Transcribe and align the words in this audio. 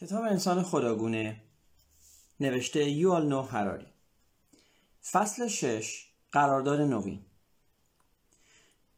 کتاب 0.00 0.24
انسان 0.24 0.62
خداگونه 0.62 1.40
نوشته 2.40 2.90
یوال 2.90 3.26
نو 3.26 3.42
هراری 3.42 3.86
فصل 5.10 5.48
شش 5.48 6.06
قرارداد 6.32 6.80
نوین. 6.80 7.20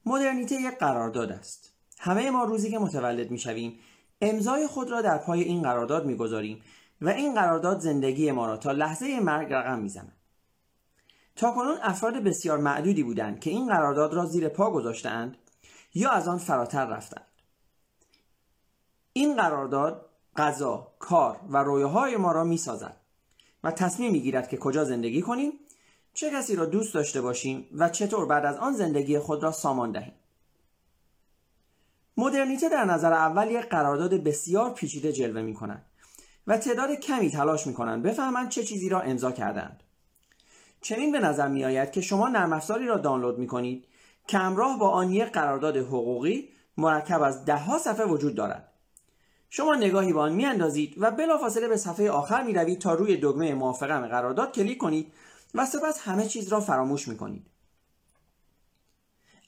مدرنیته 0.07 0.55
یک 0.55 0.79
قرارداد 0.79 1.33
است. 1.33 1.73
همه 1.99 2.31
ما 2.31 2.45
روزی 2.45 2.71
که 2.71 2.79
متولد 2.79 3.31
می‌شویم 3.31 3.79
امضای 4.21 4.67
خود 4.67 4.91
را 4.91 5.03
در 5.03 5.19
پای 5.19 5.43
این 5.43 5.63
قرارداد 5.63 6.07
می‌گذاریم 6.07 6.63
و 7.01 7.09
این 7.09 7.35
قرارداد 7.35 7.81
زندگی 7.81 8.31
ما 8.31 8.47
را 8.47 8.57
تا 8.57 8.73
لحظه 8.73 9.21
مرگ 9.21 9.53
رقم 9.53 9.79
می‌زند. 9.79 10.17
تا 11.37 11.53
کنون 11.53 11.79
افراد 11.83 12.15
بسیار 12.15 12.59
معدودی 12.59 13.03
بودند 13.03 13.41
که 13.41 13.51
این 13.51 13.69
قرارداد 13.69 14.15
را 14.15 14.27
زیر 14.27 14.49
پا 14.49 14.71
گذاشتهاند 14.71 15.37
یا 15.95 16.11
از 16.11 16.29
آن 16.29 16.39
فراتر 16.39 16.87
رفتند. 16.87 17.27
این 19.13 19.37
قرارداد 19.37 20.10
غذا، 20.37 20.93
کار 20.99 21.41
و 21.49 21.57
رویاهای 21.57 22.17
ما 22.17 22.33
را 22.33 22.45
می 22.45 22.57
سازد 22.57 22.97
و 23.65 23.71
تصمیم 23.71 24.13
می 24.13 24.21
گیرد 24.21 24.49
که 24.49 24.57
کجا 24.57 24.85
زندگی 24.85 25.23
کنیم 25.23 25.53
چه 26.15 26.31
کسی 26.31 26.57
را 26.57 26.67
دوست 26.67 26.95
داشته 26.95 27.21
باشیم 27.21 27.67
و 27.73 27.89
چطور 27.89 28.27
بعد 28.27 28.45
از 28.45 28.57
آن 28.57 28.73
زندگی 28.73 29.19
خود 29.19 29.43
را 29.43 29.53
سامان 29.53 29.93
دهیم. 29.93 30.15
مدرنیته 32.17 32.69
در 32.69 32.85
نظر 32.85 33.13
اول 33.13 33.51
یک 33.51 33.65
قرارداد 33.65 34.15
بسیار 34.15 34.71
پیچیده 34.71 35.13
جلوه 35.13 35.43
می 35.43 35.55
کند 35.55 35.87
و 36.47 36.59
تعداد 36.59 36.91
کمی 36.91 37.31
تلاش 37.31 37.67
می 37.67 37.75
کنند 37.75 38.03
بفهمند 38.03 38.49
چه 38.49 38.65
چیزی 38.65 38.89
را 38.89 39.01
امضا 39.01 39.33
کردند. 39.33 39.83
چنین 40.81 41.13
به 41.13 41.21
نظر 41.21 41.49
می 41.49 41.65
آید 41.65 41.91
که 41.91 42.01
شما 42.01 42.29
نرم 42.29 42.53
افزاری 42.53 42.87
را 42.87 42.97
دانلود 42.97 43.39
می 43.39 43.47
کنید 43.47 43.85
که 44.27 44.39
همراه 44.39 44.79
با 44.79 44.91
آن 44.91 45.11
یک 45.11 45.33
قرارداد 45.33 45.77
حقوقی 45.77 46.49
مرکب 46.77 47.23
از 47.23 47.45
دهها 47.45 47.79
صفحه 47.79 48.07
وجود 48.07 48.35
دارد. 48.35 48.70
شما 49.51 49.75
نگاهی 49.75 50.13
به 50.13 50.21
آن 50.21 50.33
میاندازید 50.33 50.95
و 50.97 51.11
بلافاصله 51.11 51.69
به 51.69 51.77
صفحه 51.77 52.11
آخر 52.11 52.43
می 52.43 52.53
روید 52.53 52.79
تا 52.79 52.95
روی 52.95 53.19
دکمه 53.23 53.55
موافقم 53.55 54.07
قرارداد 54.07 54.53
کلیک 54.55 54.79
کنید 54.79 55.13
و 55.55 55.67
سپس 55.67 56.01
همه 56.01 56.27
چیز 56.27 56.49
را 56.49 56.61
فراموش 56.61 57.09
می 57.09 57.17
کنید. 57.17 57.47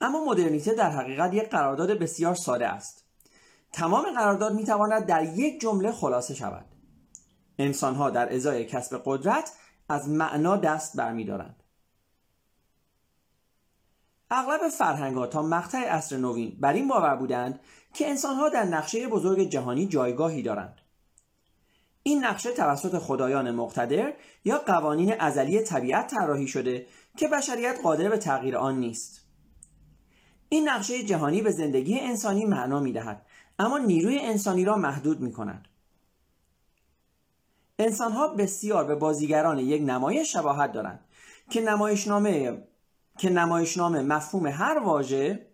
اما 0.01 0.25
مدرنیته 0.25 0.75
در 0.75 0.91
حقیقت 0.91 1.35
یک 1.35 1.51
قرارداد 1.51 1.91
بسیار 1.91 2.35
ساده 2.35 2.69
است. 2.69 3.05
تمام 3.73 4.05
قرارداد 4.15 4.55
می 4.55 4.65
تواند 4.65 5.07
در 5.07 5.25
یک 5.25 5.61
جمله 5.61 5.93
خلاصه 5.93 6.35
شود. 6.35 6.67
انسانها 7.59 8.11
در 8.11 8.35
ازای 8.35 8.65
کسب 8.65 9.03
قدرت 9.05 9.53
از 9.89 10.09
معنا 10.09 10.57
دست 10.57 10.97
برمیدارند. 10.97 11.63
اغلب 14.31 14.69
فرهنگ 14.69 15.17
ها 15.17 15.27
تا 15.27 15.43
مقطع 15.43 15.79
اصر 15.79 16.17
نوین 16.17 16.57
بر 16.61 16.73
این 16.73 16.89
باور 16.89 17.17
بودند 17.17 17.61
که 17.95 18.09
انسانها 18.09 18.49
در 18.49 18.65
نقشه 18.65 19.09
بزرگ 19.09 19.49
جهانی 19.49 19.87
جایگاهی 19.87 20.43
دارند. 20.43 20.79
این 22.03 22.25
نقشه 22.25 22.53
توسط 22.53 22.99
خدایان 22.99 23.51
مقتدر 23.51 24.13
یا 24.45 24.59
قوانین 24.59 25.21
ازلی 25.21 25.61
طبیعت 25.61 26.07
طراحی 26.07 26.49
شده 26.49 26.87
که 27.17 27.29
بشریت 27.29 27.79
قادر 27.83 28.09
به 28.09 28.19
تغییر 28.19 28.57
آن 28.57 28.81
نیست. 28.81 29.21
این 30.49 30.69
نقشه 30.69 31.03
جهانی 31.03 31.43
به 31.43 31.51
زندگی 31.51 32.01
انسانی 32.01 32.45
معنا 32.45 32.81
می 32.81 32.93
دهد 32.93 33.27
اما 33.59 33.79
نیروی 33.79 34.19
انسانی 34.19 34.65
را 34.65 34.77
محدود 34.77 35.21
می 35.21 35.33
کند. 35.33 35.69
انسانها 37.79 38.29
بسیار 38.29 38.85
به 38.85 38.95
بازیگران 38.95 39.59
یک 39.59 39.83
نمایش 39.83 40.33
شباهت 40.33 40.73
دارند 40.73 41.01
که 41.51 41.61
نمایشنامه 41.61 42.63
که 43.19 43.31
نمایشنامه 43.31 44.03
مفهوم 44.03 44.47
هر 44.47 44.79
واژه 44.79 45.47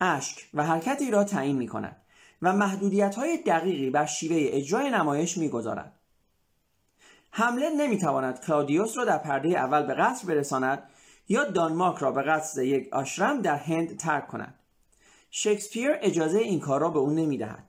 اشک 0.00 0.48
و 0.54 0.64
حرکتی 0.64 1.10
را 1.10 1.24
تعیین 1.24 1.56
می 1.56 1.66
کند 1.66 1.96
و 2.42 2.52
محدودیت 2.52 3.14
های 3.14 3.42
دقیقی 3.46 3.90
بر 3.90 4.06
شیوه 4.06 4.36
اجرای 4.40 4.90
نمایش 4.90 5.38
می 5.38 5.48
گذارد. 5.48 5.92
حمله 7.30 7.70
نمی 7.70 7.98
تواند 7.98 8.40
کلاودیوس 8.40 8.96
را 8.96 9.04
در 9.04 9.18
پرده 9.18 9.48
اول 9.48 9.86
به 9.86 9.94
قصر 9.94 10.26
برساند 10.26 10.82
یا 11.28 11.44
دانمارک 11.44 11.98
را 11.98 12.12
به 12.12 12.22
قصد 12.22 12.62
یک 12.62 12.92
آشرم 12.92 13.42
در 13.42 13.56
هند 13.56 13.96
ترک 13.96 14.28
کند. 14.28 14.54
شکسپیر 15.30 15.90
اجازه 16.00 16.38
این 16.38 16.60
کار 16.60 16.80
را 16.80 16.90
به 16.90 16.98
او 16.98 17.10
نمی 17.10 17.38
دهد. 17.38 17.64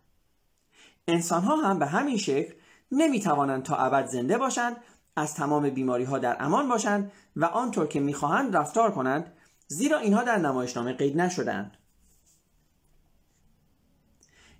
انسان 1.08 1.44
ها 1.44 1.56
هم 1.56 1.80
به 1.80 1.86
همین 1.86 2.18
شکل 2.18 2.54
نمی 2.92 3.20
توانند 3.20 3.64
تا 3.64 3.76
ابد 3.76 4.06
زنده 4.06 4.38
باشند 4.38 4.78
از 5.16 5.36
تمام 5.36 5.70
بیماری 5.70 6.04
ها 6.04 6.18
در 6.20 6.38
امان 6.40 6.70
باشند 6.70 7.12
و 7.36 7.46
آنطور 7.46 7.88
که 7.88 8.00
می‌خواهند 8.00 8.58
رفتار 8.58 8.92
کنند 8.92 9.34
زیرا 9.68 9.98
اینها 9.98 10.24
در 10.24 10.38
نمایشنامه 10.38 10.94
قید 10.94 11.18
نشدهاند 11.18 11.78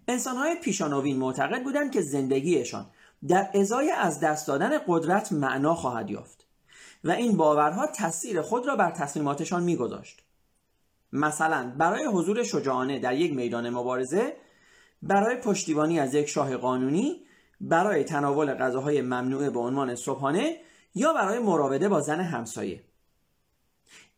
انسانهای 0.08 0.56
پیشانوین 0.56 1.18
معتقد 1.18 1.64
بودند 1.64 1.92
که 1.92 2.02
زندگیشان 2.02 2.86
در 3.28 3.50
ازای 3.54 3.92
از 3.92 4.20
دست 4.20 4.48
دادن 4.48 4.72
قدرت 4.88 5.32
معنا 5.32 5.76
خواهد 5.76 6.10
یافت 6.10 6.48
و 7.04 7.12
این 7.12 7.38
باورها 7.38 7.88
تاثیر 7.88 8.42
خود 8.42 8.68
را 8.68 8.76
بر 8.76 8.92
تصمیماتشان 8.92 9.64
میگذاشت. 9.64 10.24
مثلا 11.14 11.74
برای 11.78 12.06
حضور 12.06 12.44
شجاعانه 12.44 13.00
در 13.00 13.16
یک 13.16 13.34
میدان 13.34 13.70
مبارزه 13.70 14.38
برای 15.02 15.36
پشتیبانی 15.36 16.00
از 16.00 16.14
یک 16.14 16.28
شاه 16.28 16.58
قانونی 16.58 17.22
برای 17.62 18.04
تناول 18.04 18.54
غذاهای 18.54 19.02
ممنوعه 19.02 19.50
به 19.50 19.60
عنوان 19.60 19.96
صبحانه 19.96 20.58
یا 20.96 21.14
برای 21.14 21.40
مراوده 21.40 21.90
با 21.90 22.02
زن 22.02 22.20
همسایه. 22.20 22.84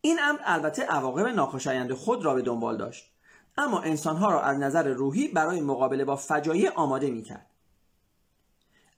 این 0.01 0.19
امر 0.23 0.39
البته 0.43 0.83
عواقب 0.83 1.27
ناخوشایند 1.27 1.93
خود 1.93 2.25
را 2.25 2.33
به 2.33 2.41
دنبال 2.41 2.77
داشت. 2.77 3.11
اما 3.57 3.79
انسانها 3.79 4.31
را 4.31 4.41
از 4.41 4.57
نظر 4.57 4.87
روحی 4.87 5.27
برای 5.27 5.61
مقابله 5.61 6.05
با 6.05 6.15
فجایع 6.15 6.71
آماده 6.75 7.09
می 7.09 7.23
کرد. 7.23 7.45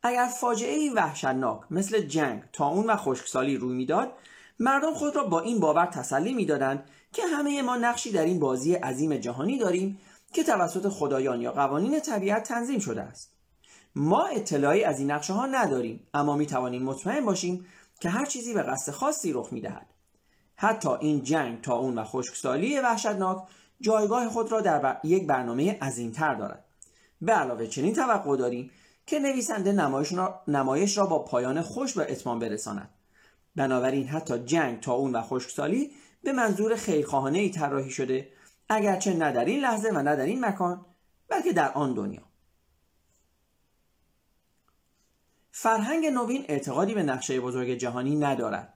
اگر 0.03 0.29
فاجعه 0.39 0.93
وحشتناک 0.93 1.61
مثل 1.71 1.99
جنگ، 1.99 2.43
تاون 2.53 2.85
و 2.85 2.95
خشکسالی 2.95 3.57
روی 3.57 3.75
می‌داد 3.75 4.11
مردم 4.59 4.93
خود 4.93 5.15
را 5.15 5.23
با 5.23 5.39
این 5.39 5.59
باور 5.59 5.85
تسلی 5.85 6.33
می‌دادند 6.33 6.89
که 7.13 7.21
همه 7.25 7.61
ما 7.61 7.77
نقشی 7.77 8.11
در 8.11 8.25
این 8.25 8.39
بازی 8.39 8.73
عظیم 8.73 9.15
جهانی 9.15 9.57
داریم 9.57 9.99
که 10.33 10.43
توسط 10.43 10.89
خدایان 10.89 11.41
یا 11.41 11.51
قوانین 11.51 11.99
طبیعت 11.99 12.43
تنظیم 12.43 12.79
شده 12.79 13.01
است 13.01 13.31
ما 13.95 14.25
اطلاعی 14.25 14.83
از 14.83 14.99
این 14.99 15.11
نقشه 15.11 15.33
ها 15.33 15.45
نداریم 15.45 16.07
اما 16.13 16.35
می 16.35 16.45
توانیم 16.45 16.83
مطمئن 16.83 17.25
باشیم 17.25 17.65
که 17.99 18.09
هر 18.09 18.25
چیزی 18.25 18.53
به 18.53 18.63
قصد 18.63 18.91
خاصی 18.91 19.33
رخ 19.33 19.53
می 19.53 19.61
دهد. 19.61 19.87
حتی 20.55 20.89
این 20.89 21.23
جنگ 21.23 21.61
تا 21.61 21.75
اون 21.75 21.97
و 21.97 22.03
خشکسالی 22.03 22.79
وحشتناک 22.79 23.43
جایگاه 23.81 24.29
خود 24.29 24.51
را 24.51 24.61
در 24.61 24.99
یک 25.03 25.27
برنامه 25.27 25.77
عظیمتر 25.81 26.33
دارد. 26.33 26.65
به 27.21 27.33
علاوه 27.33 27.67
چنین 27.67 27.93
توقع 27.93 28.37
داریم 28.37 28.71
که 29.05 29.19
نویسنده 29.19 29.71
نمایش 29.71 30.13
را, 30.13 30.41
نمایش 30.47 30.97
را 30.97 31.05
با 31.05 31.19
پایان 31.19 31.61
خوش 31.61 31.93
به 31.93 32.11
اتمام 32.11 32.39
برساند. 32.39 32.89
بنابراین 33.55 34.07
حتی 34.07 34.39
جنگ 34.39 34.79
تا 34.79 34.93
اون 34.93 35.15
و 35.15 35.21
خشکسالی 35.21 35.91
به 36.23 36.31
منظور 36.31 36.75
خیرخواهانه 36.75 37.39
ای 37.39 37.49
طراحی 37.49 37.89
شده 37.89 38.29
اگرچه 38.69 39.13
نه 39.13 39.31
در 39.31 39.45
این 39.45 39.59
لحظه 39.59 39.89
و 39.89 40.01
نه 40.01 40.15
در 40.15 40.25
این 40.25 40.45
مکان 40.45 40.85
بلکه 41.29 41.53
در 41.53 41.71
آن 41.71 41.93
دنیا. 41.93 42.21
فرهنگ 45.51 46.05
نوین 46.05 46.45
اعتقادی 46.47 46.93
به 46.93 47.03
نقشه 47.03 47.39
بزرگ 47.39 47.69
جهانی 47.69 48.15
ندارد. 48.15 48.73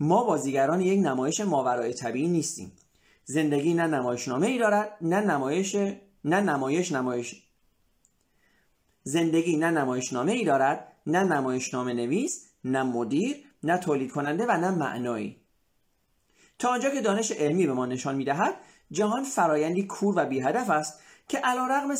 ما 0.00 0.24
بازیگران 0.24 0.80
یک 0.80 1.06
نمایش 1.06 1.40
ماورای 1.40 1.94
طبیعی 1.94 2.28
نیستیم. 2.28 2.72
زندگی 3.24 3.74
نه 3.74 3.86
نمایشنامه 3.86 4.46
ای 4.46 4.58
دارد 4.58 4.96
نه 5.00 5.20
نمایش 5.20 5.74
نه 6.24 6.40
نمایش 6.40 6.92
نمایش. 6.92 7.42
زندگی 9.02 9.56
نه 9.56 9.70
نمایشنامه 9.70 10.32
ای 10.32 10.44
دارد 10.44 10.92
نه 11.06 11.24
نمایشنامه 11.24 11.92
نویس 11.92 12.46
نه 12.64 12.82
مدیر 12.82 13.44
نه 13.62 13.78
تولید 13.78 14.12
کننده 14.12 14.46
و 14.46 14.52
نه 14.52 14.70
معنایی. 14.70 15.40
تا 16.58 16.68
آنجا 16.68 16.90
که 16.90 17.00
دانش 17.00 17.32
علمی 17.32 17.66
به 17.66 17.72
ما 17.72 17.86
نشان 17.86 18.14
می‌دهد 18.14 18.54
جهان 18.90 19.24
فرایندی 19.24 19.86
کور 19.86 20.14
و 20.16 20.26
بی 20.26 20.40
هدف 20.40 20.70
است 20.70 21.00
که 21.28 21.38
علا 21.38 21.66
رغم 21.66 21.94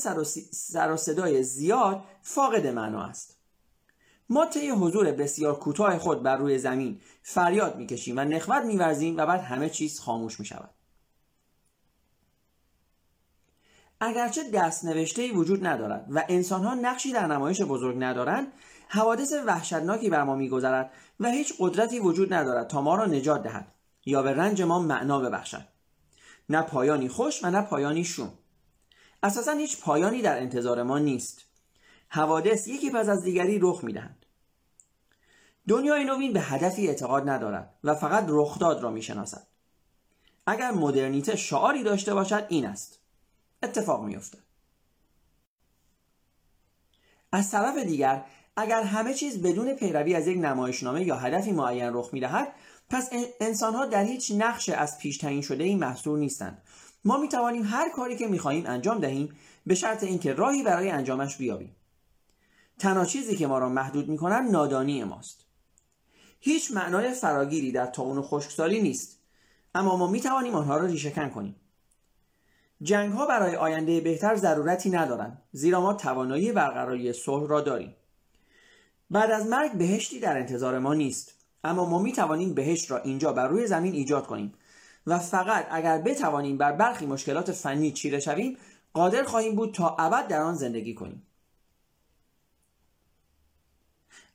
سر 0.52 0.90
و 0.92 0.96
صدای 0.96 1.42
زیاد 1.42 2.04
فاقد 2.22 2.66
معنا 2.66 3.04
است. 3.04 3.38
ما 4.28 4.46
طی 4.46 4.70
حضور 4.70 5.12
بسیار 5.12 5.58
کوتاه 5.58 5.98
خود 5.98 6.22
بر 6.22 6.36
روی 6.36 6.58
زمین 6.58 7.00
فریاد 7.22 7.76
می‌کشیم 7.76 8.16
و 8.16 8.20
نخوت 8.20 8.64
میورزیم 8.64 9.16
و 9.16 9.26
بعد 9.26 9.40
همه 9.40 9.70
چیز 9.70 10.00
خاموش 10.00 10.40
می‌شود. 10.40 10.70
اگرچه 14.00 14.50
دست 14.50 14.84
نوشته 14.84 15.22
ای 15.22 15.30
وجود 15.30 15.66
ندارد 15.66 16.06
و 16.10 16.24
انسانها 16.28 16.74
نقشی 16.74 17.12
در 17.12 17.26
نمایش 17.26 17.62
بزرگ 17.62 17.96
ندارند 17.98 18.52
حوادث 18.88 19.32
وحشتناکی 19.46 20.10
بر 20.10 20.22
ما 20.22 20.34
میگذرد 20.34 20.90
و 21.20 21.30
هیچ 21.30 21.54
قدرتی 21.58 22.00
وجود 22.00 22.34
ندارد 22.34 22.66
تا 22.66 22.80
ما 22.80 22.94
را 22.94 23.06
نجات 23.06 23.42
دهد 23.42 23.72
یا 24.06 24.22
به 24.22 24.32
رنج 24.32 24.62
ما 24.62 24.78
معنا 24.78 25.20
ببخشد. 25.20 25.64
نه 26.48 26.62
پایانی 26.62 27.08
خوش 27.08 27.44
و 27.44 27.50
نه 27.50 27.62
پایانی 27.62 28.04
شوم. 28.04 28.32
اساسا 29.22 29.52
هیچ 29.52 29.80
پایانی 29.80 30.22
در 30.22 30.38
انتظار 30.38 30.82
ما 30.82 30.98
نیست. 30.98 31.44
حوادث 32.08 32.68
یکی 32.68 32.90
پس 32.90 33.08
از 33.08 33.22
دیگری 33.22 33.58
رخ 33.62 33.84
می‌دهند. 33.84 34.26
دنیای 35.68 36.04
نوین 36.04 36.32
به 36.32 36.40
هدفی 36.40 36.88
اعتقاد 36.88 37.28
ندارد 37.28 37.74
و 37.84 37.94
فقط 37.94 38.24
رخداد 38.28 38.82
را 38.82 38.90
می‌شناسد. 38.90 39.46
اگر 40.46 40.70
مدرنیته 40.70 41.36
شعاری 41.36 41.82
داشته 41.82 42.14
باشد 42.14 42.46
این 42.48 42.66
است. 42.66 43.03
اتفاق 43.64 44.04
میافتد 44.04 44.38
از 47.32 47.50
طرف 47.50 47.78
دیگر 47.78 48.24
اگر 48.56 48.82
همه 48.82 49.14
چیز 49.14 49.42
بدون 49.42 49.74
پیروی 49.74 50.14
از 50.14 50.26
یک 50.26 50.38
نمایشنامه 50.38 51.04
یا 51.04 51.16
هدفی 51.16 51.52
معین 51.52 51.90
رخ 51.94 52.08
می‌دهد 52.12 52.52
پس 52.90 53.10
انسانها 53.40 53.86
در 53.86 54.04
هیچ 54.04 54.32
نقش 54.36 54.68
از 54.68 54.98
پیش 54.98 55.18
تعیین 55.18 55.42
شده 55.42 55.64
این 55.64 55.78
محصور 55.78 56.18
نیستند. 56.18 56.62
ما 57.04 57.18
می 57.18 57.28
توانیم 57.28 57.62
هر 57.64 57.90
کاری 57.90 58.16
که 58.16 58.26
می 58.26 58.38
خواهیم 58.38 58.66
انجام 58.66 58.98
دهیم 58.98 59.36
به 59.66 59.74
شرط 59.74 60.02
اینکه 60.02 60.32
راهی 60.32 60.62
برای 60.62 60.90
انجامش 60.90 61.36
بیابیم. 61.36 61.76
تنها 62.78 63.04
چیزی 63.04 63.36
که 63.36 63.46
ما 63.46 63.58
را 63.58 63.68
محدود 63.68 64.08
می 64.08 64.16
کنند 64.16 64.50
نادانی 64.50 65.04
ماست. 65.04 65.44
هیچ 66.40 66.72
معنای 66.72 67.10
فراگیری 67.10 67.72
در 67.72 67.86
تاون 67.86 68.22
خشکسالی 68.22 68.82
نیست. 68.82 69.18
اما 69.74 69.96
ما 69.96 70.06
می 70.06 70.20
توانیم 70.20 70.54
آنها 70.54 70.76
را 70.76 70.86
ریشهکن 70.86 71.28
کنیم. 71.28 71.56
جنگ 72.84 73.12
ها 73.12 73.26
برای 73.26 73.56
آینده 73.56 74.00
بهتر 74.00 74.36
ضرورتی 74.36 74.90
ندارند 74.90 75.42
زیرا 75.52 75.80
ما 75.80 75.94
توانایی 75.94 76.52
برقراری 76.52 77.12
صلح 77.12 77.48
را 77.48 77.60
داریم. 77.60 77.94
بعد 79.10 79.30
از 79.30 79.46
مرگ 79.46 79.72
بهشتی 79.72 80.20
در 80.20 80.38
انتظار 80.38 80.78
ما 80.78 80.94
نیست 80.94 81.34
اما 81.64 81.84
ما 81.84 81.98
می 81.98 82.12
توانیم 82.12 82.54
بهشت 82.54 82.90
را 82.90 82.98
اینجا 82.98 83.32
بر 83.32 83.48
روی 83.48 83.66
زمین 83.66 83.92
ایجاد 83.92 84.26
کنیم 84.26 84.54
و 85.06 85.18
فقط 85.18 85.66
اگر 85.70 85.98
بتوانیم 85.98 86.58
بر 86.58 86.72
برخی 86.72 87.06
مشکلات 87.06 87.52
فنی 87.52 87.92
چیره 87.92 88.20
شویم 88.20 88.56
قادر 88.92 89.24
خواهیم 89.24 89.54
بود 89.54 89.74
تا 89.74 89.96
ابد 89.98 90.28
در 90.28 90.40
آن 90.40 90.54
زندگی 90.54 90.94
کنیم. 90.94 91.26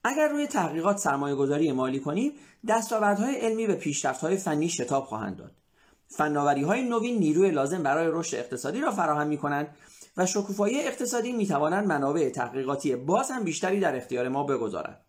اگر 0.03 0.27
روی 0.27 0.47
تحقیقات 0.47 0.97
سرمایه 0.97 1.35
گذاری 1.35 1.71
مالی 1.71 1.99
کنیم 1.99 2.31
دستاوردهای 2.67 3.35
علمی 3.35 3.67
به 3.67 3.75
پیشرفتهای 3.75 4.37
فنی 4.37 4.69
شتاب 4.69 5.05
خواهند 5.05 5.37
داد. 5.37 5.58
فناوری 6.09 6.61
های 6.61 6.81
نوین 6.81 7.19
نیروی 7.19 7.51
لازم 7.51 7.83
برای 7.83 8.07
رشد 8.11 8.37
اقتصادی 8.37 8.81
را 8.81 8.91
فراهم 8.91 9.27
می 9.27 9.37
کنند 9.37 9.67
و 10.17 10.25
شکوفایی 10.25 10.79
اقتصادی 10.79 11.31
می 11.31 11.47
توانند 11.47 11.87
منابع 11.87 12.29
تحقیقاتی 12.29 12.95
باز 12.95 13.31
هم 13.31 13.43
بیشتری 13.43 13.79
در 13.79 13.95
اختیار 13.95 14.29
ما 14.29 14.43
بگذارند 14.43 15.01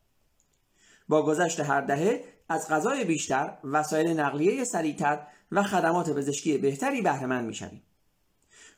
با 1.08 1.22
گذشت 1.22 1.60
هر 1.60 1.80
دهه 1.80 2.24
از 2.48 2.68
غذای 2.68 3.04
بیشتر 3.04 3.58
وسایل 3.64 4.20
نقلیه 4.20 4.64
سریعتر 4.64 5.18
و 5.52 5.62
خدمات 5.62 6.10
پزشکی 6.10 6.58
بهتری 6.58 7.02
بهرهمند 7.02 7.46
می‌شویم. 7.46 7.82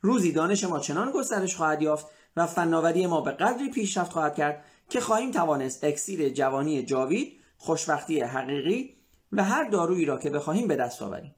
روزی 0.01 0.33
دانش 0.33 0.65
ما 0.65 0.79
چنان 0.79 1.11
گسترش 1.11 1.57
خواهد 1.57 1.83
یافت 1.83 2.07
و 2.37 2.47
فناوری 2.47 3.07
ما 3.07 3.21
به 3.21 3.31
قدری 3.31 3.71
پیشرفت 3.71 4.13
خواهد 4.13 4.35
کرد 4.35 4.65
که 4.89 5.01
خواهیم 5.01 5.31
توانست 5.31 5.85
اکسیر 5.85 6.29
جوانی 6.29 6.83
جاوید 6.83 7.41
خوشبختی 7.57 8.21
حقیقی 8.21 8.97
و 9.33 9.45
هر 9.45 9.69
دارویی 9.69 10.05
را 10.05 10.19
که 10.19 10.31
بخواهیم 10.31 10.69
به 10.69 10.77
دست 10.77 11.03
آوریم. 11.03 11.35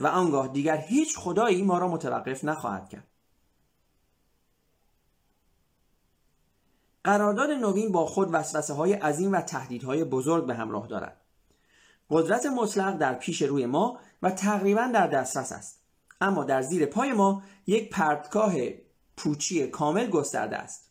و 0.00 0.06
آنگاه 0.06 0.48
دیگر 0.48 0.76
هیچ 0.76 1.18
خدایی 1.18 1.62
ما 1.62 1.78
را 1.78 1.88
متوقف 1.88 2.44
نخواهد 2.44 2.88
کرد. 2.88 3.06
قرارداد 7.04 7.50
نوین 7.50 7.92
با 7.92 8.06
خود 8.06 8.28
وسوسه 8.32 8.74
های 8.74 8.92
عظیم 8.92 9.32
و 9.32 9.40
تهدیدهای 9.40 10.04
بزرگ 10.04 10.46
به 10.46 10.54
همراه 10.54 10.86
دارد. 10.86 11.20
قدرت 12.10 12.46
مطلق 12.46 12.96
در 12.96 13.14
پیش 13.14 13.42
روی 13.42 13.66
ما 13.66 13.98
و 14.22 14.30
تقریبا 14.30 14.90
در 14.94 15.06
دسترس 15.06 15.52
است. 15.52 15.82
اما 16.20 16.44
در 16.44 16.62
زیر 16.62 16.86
پای 16.86 17.12
ما 17.12 17.42
یک 17.66 17.90
پرتگاه 17.90 18.54
پوچی 19.16 19.66
کامل 19.66 20.06
گسترده 20.06 20.56
است. 20.56 20.90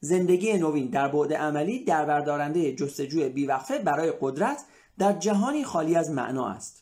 زندگی 0.00 0.52
نوین 0.52 0.90
در 0.90 1.08
بعد 1.08 1.32
عملی 1.32 1.84
در 1.84 2.04
بردارنده 2.04 2.74
جستجوی 2.74 3.28
بیوقفه 3.28 3.78
برای 3.78 4.12
قدرت 4.20 4.64
در 4.98 5.12
جهانی 5.12 5.64
خالی 5.64 5.96
از 5.96 6.10
معنا 6.10 6.48
است. 6.48 6.79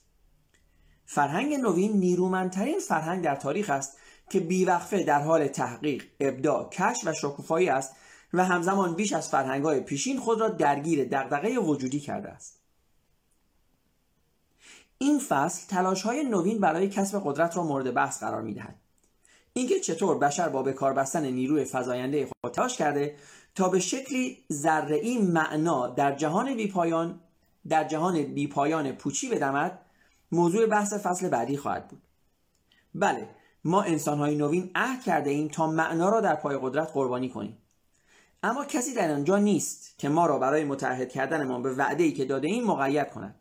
فرهنگ 1.10 1.54
نوین 1.54 1.92
نیرومندترین 1.92 2.78
فرهنگ 2.78 3.24
در 3.24 3.36
تاریخ 3.36 3.70
است 3.70 3.98
که 4.30 4.40
بیوقفه 4.40 5.02
در 5.02 5.20
حال 5.22 5.46
تحقیق، 5.46 6.04
ابداع، 6.20 6.68
کشف 6.68 7.06
و 7.06 7.12
شکوفایی 7.12 7.68
است 7.68 7.96
و 8.32 8.44
همزمان 8.44 8.94
بیش 8.94 9.12
از 9.12 9.28
فرهنگ‌های 9.28 9.80
پیشین 9.80 10.20
خود 10.20 10.40
را 10.40 10.48
درگیر 10.48 11.04
دغدغه 11.04 11.58
وجودی 11.58 12.00
کرده 12.00 12.28
است. 12.28 12.60
این 14.98 15.18
فصل 15.18 15.66
تلاش 15.68 16.02
های 16.02 16.24
نوین 16.24 16.60
برای 16.60 16.88
کسب 16.88 17.22
قدرت 17.24 17.56
را 17.56 17.62
مورد 17.62 17.94
بحث 17.94 18.22
قرار 18.22 18.42
می 18.42 18.54
دهد. 18.54 18.74
اینکه 19.52 19.80
چطور 19.80 20.18
بشر 20.18 20.48
با 20.48 20.62
به 20.62 20.72
بستن 20.72 21.26
نیروی 21.26 21.64
فزاینده 21.64 22.26
خود 22.26 22.52
تلاش 22.54 22.76
کرده 22.76 23.16
تا 23.54 23.68
به 23.68 23.80
شکلی 23.80 24.38
ذره‌ای 24.52 25.18
معنا 25.18 25.88
در 25.88 26.16
جهان 26.16 26.54
بیپایان 26.54 27.20
در 27.68 27.84
جهان 27.84 28.22
بیپایان 28.22 28.92
پوچی 28.92 29.28
بدمد 29.28 29.80
موضوع 30.32 30.66
بحث 30.66 30.94
فصل 30.94 31.28
بعدی 31.28 31.56
خواهد 31.56 31.88
بود. 31.88 32.02
بله 32.94 33.28
ما 33.64 33.82
انسانهای 33.82 34.36
نوین 34.36 34.70
عهد 34.74 35.02
کرده 35.02 35.30
ایم 35.30 35.48
تا 35.48 35.66
معنا 35.66 36.08
را 36.08 36.20
در 36.20 36.34
پای 36.34 36.58
قدرت 36.62 36.90
قربانی 36.92 37.28
کنیم. 37.28 37.58
اما 38.42 38.64
کسی 38.64 38.94
در 38.94 39.10
آنجا 39.10 39.38
نیست 39.38 39.98
که 39.98 40.08
ما 40.08 40.26
را 40.26 40.38
برای 40.38 40.64
متحد 40.64 41.08
کردنمان 41.08 41.62
به 41.62 41.74
وعده 41.74 42.04
ای 42.04 42.12
که 42.12 42.24
داده 42.24 42.48
ایم 42.48 42.64
مقید 42.64 43.10
کند. 43.10 43.34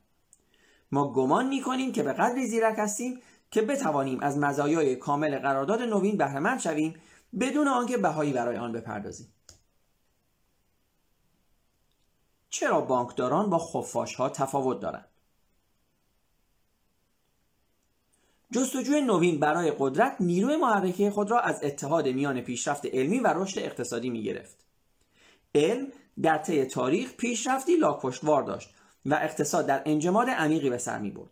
ما 0.91 1.13
گمان 1.13 1.47
می 1.47 1.61
کنیم 1.61 1.91
که 1.91 2.03
به 2.03 2.13
قدری 2.13 2.47
زیرک 2.47 2.75
هستیم 2.79 3.21
که 3.51 3.61
بتوانیم 3.61 4.19
از 4.19 4.37
مزایای 4.37 4.95
کامل 4.95 5.39
قرارداد 5.39 5.81
نوین 5.81 6.17
بهرهمند 6.17 6.59
شویم 6.59 6.95
بدون 7.39 7.67
آنکه 7.67 7.97
بهایی 7.97 8.33
برای 8.33 8.57
آن 8.57 8.71
بپردازیم. 8.71 9.33
چرا 12.49 12.81
بانکداران 12.81 13.49
با 13.49 13.59
خفاش 13.59 14.15
ها 14.15 14.29
تفاوت 14.29 14.79
دارند؟ 14.79 15.05
جستجوی 18.51 19.01
نوین 19.01 19.39
برای 19.39 19.73
قدرت 19.79 20.15
نیروی 20.19 20.55
محرکه 20.55 21.11
خود 21.11 21.31
را 21.31 21.39
از 21.39 21.63
اتحاد 21.63 22.07
میان 22.07 22.41
پیشرفت 22.41 22.85
علمی 22.85 23.19
و 23.19 23.33
رشد 23.35 23.59
اقتصادی 23.59 24.09
می 24.09 24.23
گرفت. 24.23 24.65
علم 25.55 25.87
در 26.21 26.37
طی 26.37 26.65
تاریخ 26.65 27.13
پیشرفتی 27.13 27.75
لاپشتوار 27.75 28.43
داشت 28.43 28.69
و 29.05 29.13
اقتصاد 29.13 29.65
در 29.65 29.81
انجماد 29.85 30.29
عمیقی 30.29 30.69
به 30.69 30.77
سر 30.77 30.99
می 30.99 31.11
برد. 31.11 31.29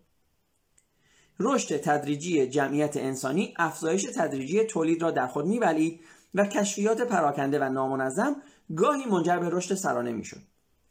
رشد 1.39 1.77
تدریجی 1.77 2.47
جمعیت 2.47 2.97
انسانی 2.97 3.53
افزایش 3.57 4.03
تدریجی 4.03 4.63
تولید 4.63 5.01
را 5.01 5.11
در 5.11 5.27
خود 5.27 5.45
میبلید 5.45 5.99
و 6.33 6.45
کشفیات 6.45 7.01
پراکنده 7.01 7.59
و 7.59 7.69
نامنظم 7.69 8.35
گاهی 8.75 9.05
منجر 9.05 9.39
به 9.39 9.49
رشد 9.49 9.75
سرانه 9.75 10.11
می‌شد 10.11 10.41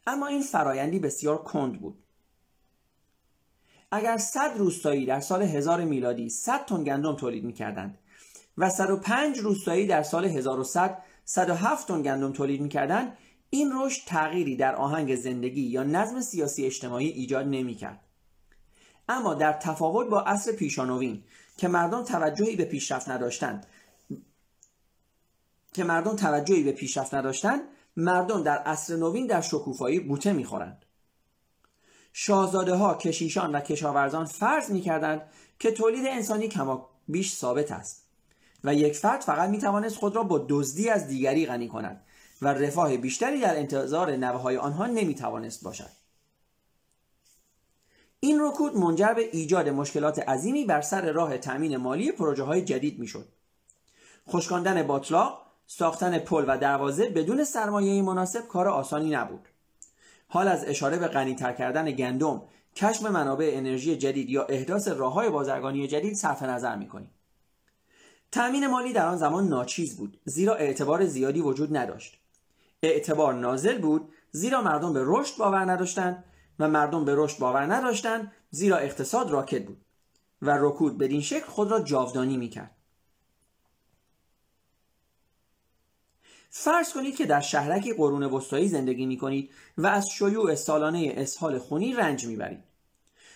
اما 0.07 0.27
این 0.27 0.41
فرایندی 0.41 0.99
بسیار 0.99 1.37
کند 1.37 1.81
بود 1.81 2.04
اگر 3.95 4.17
100 4.17 4.57
روستایی 4.57 5.05
در 5.05 5.19
سال 5.19 5.41
1000 5.41 5.83
میلادی 5.83 6.29
100 6.29 6.65
تن 6.65 6.83
گندم 6.83 7.15
تولید 7.15 7.43
می‌کردند 7.43 7.97
و 8.57 8.69
105 8.69 9.39
روستایی 9.39 9.87
در 9.87 10.03
سال 10.03 10.25
1100 10.25 11.03
107 11.25 11.87
تن 11.87 12.01
گندم 12.01 12.31
تولید 12.31 12.61
می‌کردند 12.61 13.17
این 13.49 13.71
رشد 13.75 14.01
تغییری 14.07 14.55
در 14.55 14.75
آهنگ 14.75 15.15
زندگی 15.15 15.61
یا 15.61 15.83
نظم 15.83 16.21
سیاسی 16.21 16.65
اجتماعی 16.65 17.09
ایجاد 17.09 17.45
نمی‌کرد. 17.45 17.99
اما 19.09 19.33
در 19.33 19.53
تفاوت 19.53 20.09
با 20.09 20.21
عصر 20.21 20.51
پیشانوین 20.51 21.23
که 21.57 21.67
مردم 21.67 22.03
توجهی 22.03 22.55
به 22.55 22.65
پیشرفت 22.65 23.09
نداشتند 23.09 23.65
که 25.73 25.83
مردم 25.83 26.15
توجهی 26.15 26.63
به 26.63 26.71
پیشرفت 26.71 27.13
نداشتند 27.13 27.61
مردم 27.97 28.43
در 28.43 28.57
عصر 28.57 28.95
نوین 28.95 29.27
در 29.27 29.41
شکوفایی 29.41 29.99
بوته 29.99 30.33
می‌خورند. 30.33 30.84
شاهزاده 32.17 32.75
ها 32.75 32.95
کشیشان 32.95 33.51
و 33.51 33.59
کشاورزان 33.59 34.25
فرض 34.25 34.71
می‌کردند 34.71 35.21
که 35.59 35.71
تولید 35.71 36.05
انسانی 36.05 36.47
کما 36.47 36.89
بیش 37.07 37.35
ثابت 37.35 37.71
است 37.71 38.07
و 38.63 38.73
یک 38.73 38.95
فرد 38.95 39.21
فقط 39.21 39.49
می‌توانست 39.49 39.95
خود 39.95 40.15
را 40.15 40.23
با 40.23 40.45
دزدی 40.49 40.89
از 40.89 41.07
دیگری 41.07 41.45
غنی 41.45 41.67
کند 41.67 42.01
و 42.41 42.47
رفاه 42.47 42.97
بیشتری 42.97 43.41
در 43.41 43.57
انتظار 43.57 44.11
نوه 44.11 44.41
های 44.41 44.57
آنها 44.57 44.85
نمی‌توانست 44.85 45.63
باشد 45.63 45.89
این 48.19 48.41
رکود 48.41 48.77
منجر 48.77 49.13
به 49.13 49.29
ایجاد 49.31 49.69
مشکلات 49.69 50.19
عظیمی 50.19 50.65
بر 50.65 50.81
سر 50.81 51.11
راه 51.11 51.37
تأمین 51.37 51.77
مالی 51.77 52.11
پروژه 52.11 52.43
های 52.43 52.61
جدید 52.61 52.99
می‌شد. 52.99 53.27
خشکاندن 54.29 54.83
باطلاق، 54.83 55.41
ساختن 55.67 56.19
پل 56.19 56.45
و 56.47 56.57
دروازه 56.57 57.09
بدون 57.09 57.43
سرمایه 57.43 58.01
مناسب 58.01 58.47
کار 58.47 58.67
آسانی 58.67 59.09
نبود. 59.09 59.47
حال 60.27 60.47
از 60.47 60.65
اشاره 60.65 60.97
به 60.97 61.07
غنیتر 61.07 61.53
کردن 61.53 61.91
گندم، 61.91 62.41
کشف 62.75 63.05
منابع 63.05 63.51
انرژی 63.53 63.97
جدید 63.97 64.29
یا 64.29 64.43
احداث 64.43 64.87
راههای 64.87 65.29
بازرگانی 65.29 65.87
جدید 65.87 66.13
صرف 66.13 66.43
نظر 66.43 66.75
می‌کنیم. 66.75 67.11
تأمین 68.31 68.67
مالی 68.67 68.93
در 68.93 69.05
آن 69.05 69.17
زمان 69.17 69.47
ناچیز 69.47 69.97
بود 69.97 70.19
زیرا 70.25 70.55
اعتبار 70.55 71.05
زیادی 71.05 71.41
وجود 71.41 71.77
نداشت. 71.77 72.19
اعتبار 72.83 73.33
نازل 73.33 73.77
بود 73.77 74.09
زیرا 74.31 74.61
مردم 74.61 74.93
به 74.93 75.03
رشد 75.05 75.37
باور 75.37 75.71
نداشتند 75.71 76.23
و 76.59 76.67
مردم 76.67 77.05
به 77.05 77.13
رشد 77.15 77.39
باور 77.39 77.73
نداشتند 77.73 78.31
زیرا 78.49 78.77
اقتصاد 78.77 79.31
راکت 79.31 79.65
بود 79.65 79.85
و 80.41 80.57
رکود 80.59 80.97
بدین 80.97 81.21
شکل 81.21 81.45
خود 81.45 81.71
را 81.71 81.79
جاودانی 81.79 82.37
می‌کرد 82.37 82.74
فرض 86.57 86.93
کنید 86.93 87.15
که 87.15 87.25
در 87.25 87.41
شهرکی 87.41 87.93
قرون 87.93 88.23
وسطایی 88.23 88.67
زندگی 88.67 89.05
می 89.05 89.17
کنید 89.17 89.51
و 89.77 89.87
از 89.87 90.09
شیوع 90.09 90.55
سالانه 90.55 91.13
اسهال 91.17 91.59
خونی 91.59 91.93
رنج 91.93 92.25
می‌برید. 92.25 92.63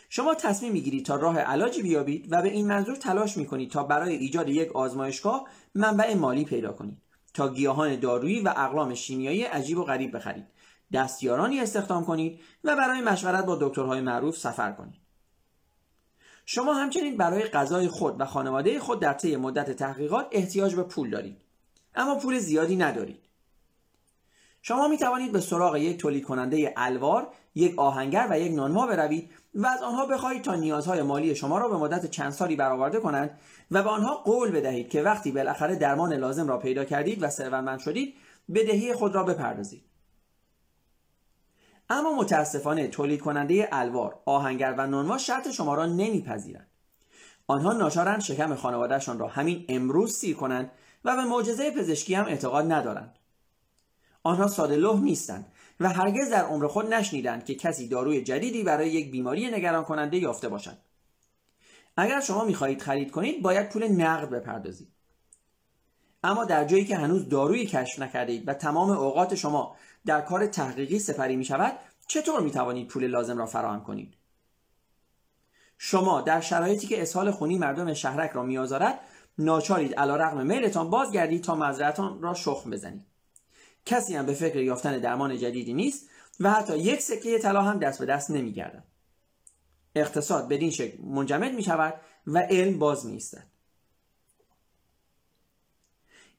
شما 0.10 0.36
تصمیم 0.36 0.72
می‌گیرید 0.72 1.06
تا 1.06 1.16
راه 1.16 1.40
علاجی 1.40 1.82
بیابید 1.82 2.28
و 2.32 2.42
به 2.42 2.50
این 2.50 2.68
منظور 2.68 2.96
تلاش 2.96 3.38
می 3.38 3.46
کنید 3.46 3.72
تا 3.72 3.84
برای 3.84 4.16
ایجاد 4.16 4.50
یک 4.50 4.76
آزمایشگاه 4.76 5.48
منبع 5.76 6.14
مالی 6.14 6.46
پیدا 6.46 6.72
کنید. 6.72 6.98
تا 7.34 7.54
گیاهان 7.54 8.00
دارویی 8.00 8.40
و 8.40 8.54
اقلام 8.58 8.94
شیمیایی 8.94 9.44
عجیب 9.44 9.78
و 9.78 9.84
غریب 9.84 10.16
بخرید. 10.16 10.46
دستیارانی 10.94 11.60
استخدام 11.60 12.06
کنید 12.06 12.40
و 12.64 12.76
برای 12.76 13.02
مشورت 13.02 13.46
با 13.46 13.58
دکترهای 13.62 14.02
معروف 14.02 14.38
سفر 14.38 14.72
کنید. 14.72 15.00
شما 16.46 16.74
همچنین 16.74 17.18
برای 17.18 17.44
غذای 17.44 17.88
خود 17.88 18.22
و 18.22 18.26
خانواده 18.26 18.80
خود 18.80 19.00
در 19.00 19.14
طی 19.14 19.36
مدت 19.36 19.72
تحقیقات 19.72 20.28
احتیاج 20.32 20.76
به 20.76 20.84
پول 20.84 21.10
دارید. 21.10 21.49
اما 21.96 22.16
پول 22.16 22.40
زیادی 22.40 22.76
ندارید 22.76 23.30
شما 24.62 24.88
می 24.88 24.98
توانید 24.98 25.32
به 25.32 25.40
سراغ 25.40 25.76
یک 25.76 25.98
تولید 25.98 26.24
کننده 26.24 26.74
الوار، 26.78 27.28
یک 27.56 27.80
آهنگر 27.80 28.28
و 28.30 28.40
یک 28.40 28.52
نانوا 28.52 28.88
بروید 28.88 29.30
و 29.56 29.68
از 29.68 29.82
آنها 29.82 30.06
بخواهید 30.06 30.42
تا 30.42 30.56
نیازهای 30.56 31.02
مالی 31.02 31.36
شما 31.36 31.58
را 31.58 31.70
به 31.70 31.78
مدت 31.78 32.06
چند 32.06 32.32
سالی 32.32 32.56
برآورده 32.56 33.00
کنند 33.00 33.40
و 33.72 33.84
به 33.84 33.90
آنها 33.90 34.16
قول 34.16 34.52
بدهید 34.52 34.90
که 34.90 35.02
وقتی 35.02 35.32
بالاخره 35.32 35.76
درمان 35.76 36.14
لازم 36.14 36.48
را 36.48 36.58
پیدا 36.58 36.86
کردید 36.86 37.24
و 37.24 37.30
ثروتمند 37.30 37.80
شدید 37.80 38.14
بدهی 38.54 38.94
خود 38.94 39.16
را 39.16 39.24
بپردازید. 39.24 39.84
اما 41.90 42.16
متاسفانه 42.16 42.88
تولید 42.88 43.22
کننده 43.22 43.70
الوار، 43.72 44.20
آهنگر 44.26 44.76
و 44.78 44.88
نانوا 44.88 45.18
شرط 45.18 45.52
شما 45.52 45.76
را 45.76 45.86
نمیپذیرند. 45.86 46.68
آنها 47.48 47.74
ناچارند 47.74 48.22
شکم 48.22 48.56
خانوادهشان 48.56 49.20
را 49.20 49.28
همین 49.28 49.66
امروز 49.70 50.14
سیر 50.14 50.36
کنند 50.36 50.72
و 51.06 51.16
به 51.16 51.24
معجزه 51.24 51.72
پزشکی 51.72 52.14
هم 52.14 52.26
اعتقاد 52.26 52.72
ندارند. 52.72 53.16
آنها 54.24 54.48
ساده 54.48 54.76
لح 54.76 55.00
نیستند 55.00 55.52
و 55.80 55.90
هرگز 55.90 56.30
در 56.30 56.44
عمر 56.46 56.68
خود 56.68 56.94
نشنیدند 56.94 57.46
که 57.46 57.56
کسی 57.56 57.88
داروی 57.88 58.24
جدیدی 58.24 58.64
برای 58.64 58.90
یک 58.90 59.12
بیماری 59.12 59.52
نگران 59.52 59.84
کننده 59.84 60.18
یافته 60.18 60.50
باشد. 60.50 60.78
اگر 61.98 62.22
شما 62.22 62.46
می‌خواهید 62.46 62.82
خرید 62.82 63.12
کنید 63.12 63.42
باید 63.42 63.70
پول 63.70 63.88
نقد 63.88 64.30
بپردازید. 64.30 64.88
اما 66.24 66.46
در 66.46 66.66
جایی 66.66 66.86
که 66.86 66.96
هنوز 66.96 67.30
دارویی 67.30 67.66
کشف 67.66 68.00
نکرده 68.00 68.44
و 68.48 68.54
تمام 68.54 68.90
اوقات 68.90 69.36
شما 69.36 69.76
در 70.06 70.22
کار 70.22 70.48
تحقیقی 70.48 71.00
سپری 71.00 71.36
می 71.36 71.46
شود 71.46 71.74
چطور 72.08 72.42
می 72.42 72.52
توانید 72.52 72.88
پول 72.88 73.08
لازم 73.08 73.38
را 73.38 73.46
فراهم 73.46 73.84
کنید؟ 73.84 74.14
شما 75.78 76.22
در 76.22 76.42
شرایطی 76.42 76.88
که 76.88 77.02
اسهال 77.02 77.32
خونی 77.32 77.58
مردم 77.58 77.94
شهرک 77.94 78.32
را 78.32 78.44
میآزارد 78.44 79.00
ناچارید 79.40 79.96
علا 79.96 80.16
رقم 80.16 80.46
میلتان 80.46 80.90
بازگردید 80.90 81.44
تا 81.44 81.56
مزرعتان 81.56 82.22
را 82.22 82.34
شخم 82.34 82.70
بزنید. 82.70 83.06
کسی 83.86 84.16
هم 84.16 84.26
به 84.26 84.34
فکر 84.34 84.56
یافتن 84.56 85.00
درمان 85.00 85.38
جدیدی 85.38 85.74
نیست 85.74 86.10
و 86.40 86.52
حتی 86.52 86.78
یک 86.78 87.02
سکه 87.02 87.40
طلا 87.40 87.62
هم 87.62 87.80
دست 87.80 88.00
به 88.00 88.06
دست 88.06 88.32
نمیگردد. 88.32 88.84
اقتصاد 89.96 90.48
بدین 90.48 90.72
شکل 90.72 91.04
منجمد 91.04 91.54
می 91.54 91.64
شود 91.64 91.94
و 92.28 92.40
علم 92.40 92.80
باز 92.80 93.06
می. 93.06 93.22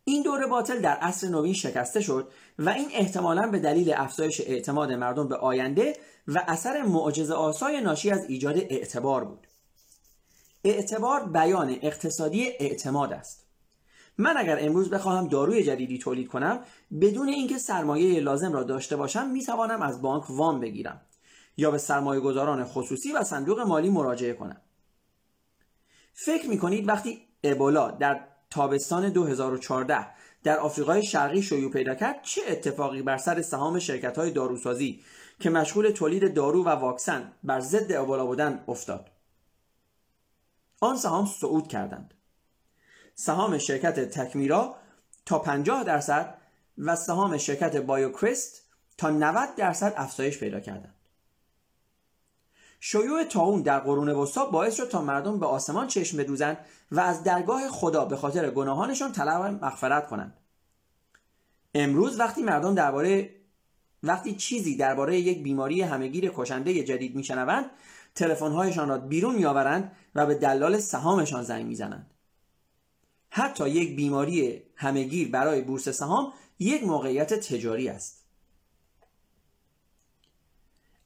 این 0.05 0.23
دور 0.23 0.47
باطل 0.47 0.81
در 0.81 0.97
عصر 0.97 1.29
نوین 1.29 1.53
شکسته 1.53 2.01
شد 2.01 2.33
و 2.59 2.69
این 2.69 2.89
احتمالا 2.93 3.47
به 3.51 3.59
دلیل 3.59 3.93
افزایش 3.97 4.41
اعتماد 4.41 4.93
مردم 4.93 5.29
به 5.29 5.37
آینده 5.37 5.97
و 6.29 6.45
اثر 6.49 6.83
معجزه 6.83 7.35
آسای 7.35 7.81
ناشی 7.81 8.11
از 8.11 8.25
ایجاد 8.25 8.59
اعتبار 8.59 9.25
بود. 9.25 9.47
اعتبار 10.65 11.25
بیان 11.25 11.77
اقتصادی 11.83 12.47
اعتماد 12.61 13.13
است. 13.13 13.47
من 14.19 14.37
اگر 14.37 14.59
امروز 14.61 14.91
بخواهم 14.91 15.29
داروی 15.29 15.63
جدیدی 15.63 15.99
تولید 15.99 16.29
کنم 16.29 16.61
بدون 17.01 17.29
اینکه 17.29 17.59
سرمایه 17.59 18.21
لازم 18.21 18.53
را 18.53 18.63
داشته 18.63 18.97
باشم 18.97 19.31
می 19.31 19.45
توانم 19.45 19.83
از 19.83 20.03
بانک 20.03 20.31
وام 20.31 20.61
بگیرم 20.61 21.01
یا 21.57 21.71
به 21.71 21.79
سرمایه 21.79 22.21
گذاران 22.21 22.65
خصوصی 22.65 23.13
و 23.13 23.25
صندوق 23.25 23.61
مالی 23.61 23.91
مراجعه 23.91 24.33
کنم. 24.33 24.61
فکر 26.13 26.49
می 26.49 26.59
کنید 26.59 26.89
وقتی 26.89 27.19
ابولا 27.45 27.91
در 27.91 28.21
تابستان 28.51 29.09
2014 29.09 30.07
در 30.45 30.59
آفریقای 30.59 31.03
شرقی 31.03 31.43
شیوع 31.43 31.73
پیدا 31.73 31.95
کرد 31.95 32.23
چه 32.23 32.41
اتفاقی 32.49 33.03
بر 33.03 33.17
سر 33.17 33.43
سهام 33.43 33.79
شرکت 33.79 34.19
های 34.19 34.31
داروسازی 34.31 35.01
که 35.41 35.51
مشغول 35.51 35.91
تولید 35.91 36.35
دارو 36.35 36.65
و 36.65 36.69
واکسن 36.69 37.33
بر 37.45 37.61
ضد 37.61 37.93
ابولا 37.93 38.27
بودند 38.27 38.65
افتاد؟ 38.69 39.10
آن 40.81 40.97
سهام 40.97 41.27
صعود 41.27 41.69
کردند 41.69 42.15
سهام 43.15 43.59
شرکت 43.59 44.11
تکمیرا 44.11 44.77
تا 45.27 45.39
50 45.39 45.85
درصد 45.85 46.39
و 46.79 46.97
سهام 46.97 47.39
شرکت 47.39 47.77
بایوکریست 47.77 48.63
تا 48.99 49.11
90 49.11 49.55
درصد 49.57 49.95
افزایش 49.97 50.39
پیدا 50.39 50.61
کردند. 50.61 50.95
شیوع 52.81 53.25
تاون 53.25 53.63
در 53.63 53.81
قرون 53.81 54.09
وسطا 54.09 54.47
باعث 54.47 54.75
شد 54.75 54.89
تا 54.89 55.03
مردم 55.03 55.41
به 55.41 55.47
آسمان 55.47 55.87
چشم 55.87 56.17
بدوزند 56.17 56.59
و 56.93 57.01
از 57.01 57.23
درگاه 57.23 57.69
خدا 57.69 58.05
به 58.05 58.17
خاطر 58.17 58.51
گناهانشان 58.51 59.13
طلب 59.13 59.65
مغفرت 59.65 60.07
کنند. 60.09 60.37
امروز 61.75 62.21
وقتی 62.21 62.43
مردم 62.43 62.75
درباره 62.75 63.35
وقتی 64.03 64.35
چیزی 64.35 64.77
درباره 64.77 65.21
یک 65.21 65.43
بیماری 65.43 65.83
همهگیر 65.83 66.33
کشنده 66.35 66.85
جدید 66.85 67.17
میشنوند 67.17 67.71
تلفن‌هایشان 68.15 68.89
را 68.89 68.99
بیرون 68.99 69.35
میآورند 69.35 69.97
و 70.15 70.27
به 70.27 70.35
دلال 70.35 70.79
سهامشان 70.79 71.43
زنگ 71.43 71.67
می‌زنند 71.67 72.11
حتی 73.31 73.69
یک 73.69 73.97
بیماری 73.97 74.63
همهگیر 74.77 75.31
برای 75.31 75.63
بورس 75.63 75.89
سهام 75.89 76.33
یک 76.59 76.85
موقعیت 76.85 77.35
تجاری 77.35 77.89
است 77.89 78.21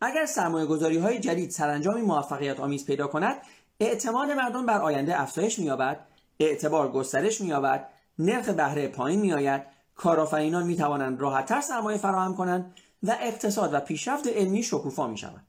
اگر 0.00 0.26
سرمایه 0.26 0.66
گذاری 0.66 0.98
های 0.98 1.20
جدید 1.20 1.50
سرانجامی 1.50 2.02
موفقیت 2.02 2.60
آمیز 2.60 2.86
پیدا 2.86 3.06
کند 3.06 3.36
اعتماد 3.80 4.30
مردم 4.30 4.66
بر 4.66 4.80
آینده 4.80 5.20
افزایش 5.20 5.58
مییابد 5.58 6.06
اعتبار 6.40 6.92
گسترش 6.92 7.40
مییابد 7.40 7.88
نرخ 8.18 8.48
بهره 8.48 8.88
پایین 8.88 9.20
میآید 9.20 9.62
کارآفرینان 9.94 10.66
می‌توانند 10.66 11.20
راحتتر 11.20 11.60
سرمایه 11.60 11.98
فراهم 11.98 12.34
کنند 12.34 12.74
و 13.02 13.16
اقتصاد 13.20 13.74
و 13.74 13.80
پیشرفت 13.80 14.26
علمی 14.26 14.62
شکوفا 14.62 15.06
می 15.06 15.18
شود. 15.18 15.43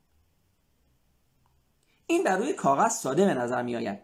این 2.08 2.24
بر 2.24 2.38
روی 2.38 2.54
کاغذ 2.54 2.92
ساده 2.92 3.26
به 3.26 3.34
نظر 3.34 3.62
می 3.62 3.76
آید 3.76 4.00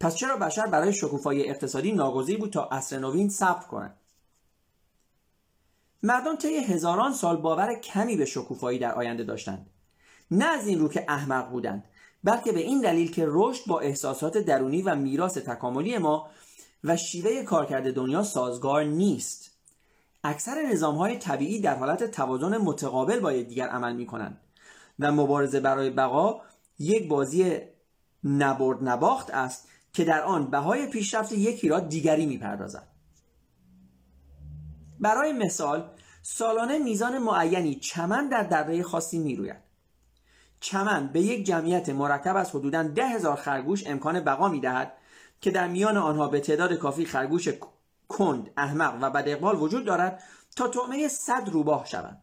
پس 0.00 0.14
چرا 0.14 0.36
بشر 0.36 0.66
برای 0.66 0.92
شکوفایی 0.92 1.48
اقتصادی 1.48 1.92
ناگزیر 1.92 2.38
بود 2.38 2.52
تا 2.52 2.64
عصر 2.64 2.98
نوین 2.98 3.28
صبر 3.28 3.66
کنند 3.66 3.98
مردم 6.02 6.36
طی 6.36 6.56
هزاران 6.56 7.12
سال 7.12 7.36
باور 7.36 7.74
کمی 7.74 8.16
به 8.16 8.24
شکوفایی 8.24 8.78
در 8.78 8.94
آینده 8.94 9.24
داشتند. 9.24 9.66
نه 10.30 10.44
از 10.44 10.66
این 10.66 10.78
رو 10.78 10.88
که 10.88 11.04
احمق 11.08 11.50
بودند 11.50 11.84
بلکه 12.24 12.52
به 12.52 12.60
این 12.60 12.80
دلیل 12.80 13.10
که 13.10 13.24
رشد 13.28 13.66
با 13.66 13.80
احساسات 13.80 14.38
درونی 14.38 14.82
و 14.82 14.94
میراث 14.94 15.38
تکاملی 15.38 15.98
ما 15.98 16.30
و 16.84 16.96
شیوه 16.96 17.42
کارکرد 17.42 17.94
دنیا 17.94 18.22
سازگار 18.22 18.84
نیست. 18.84 19.50
اکثر 20.24 20.62
نظام 20.62 20.94
های 20.94 21.18
طبیعی 21.18 21.60
در 21.60 21.74
حالت 21.74 22.10
توازن 22.10 22.56
متقابل 22.56 23.20
با 23.20 23.32
دیگر 23.32 23.68
عمل 23.68 23.96
می 23.96 24.06
کنند 24.06 24.40
و 24.98 25.12
مبارزه 25.12 25.60
برای 25.60 25.90
بقا 25.90 26.40
یک 26.82 27.08
بازی 27.08 27.60
نبرد 28.24 28.88
نباخت 28.88 29.30
است 29.30 29.68
که 29.92 30.04
در 30.04 30.22
آن 30.22 30.50
بهای 30.50 30.86
پیشرفت 30.86 31.32
یکی 31.32 31.68
را 31.68 31.80
دیگری 31.80 32.26
می‌پردازد. 32.26 32.88
برای 35.00 35.32
مثال 35.32 35.90
سالانه 36.22 36.78
میزان 36.78 37.18
معینی 37.18 37.74
چمن 37.74 38.28
در 38.28 38.42
دره 38.42 38.82
خاصی 38.82 39.18
می‌روید. 39.18 39.56
چمن 40.60 41.08
به 41.12 41.20
یک 41.20 41.46
جمعیت 41.46 41.88
مرکب 41.88 42.36
از 42.36 42.50
حدوداً 42.50 42.82
ده 42.82 43.06
هزار 43.06 43.36
خرگوش 43.36 43.86
امکان 43.86 44.20
بقا 44.20 44.48
می‌دهد 44.48 44.92
که 45.40 45.50
در 45.50 45.68
میان 45.68 45.96
آنها 45.96 46.28
به 46.28 46.40
تعداد 46.40 46.74
کافی 46.74 47.04
خرگوش 47.04 47.48
کند، 48.08 48.50
احمق 48.56 48.98
و 49.02 49.10
بد 49.10 49.44
وجود 49.44 49.84
دارد 49.84 50.22
تا 50.56 50.68
طعمه 50.68 51.08
صد 51.08 51.48
روباه 51.48 51.86
شوند. 51.86 52.22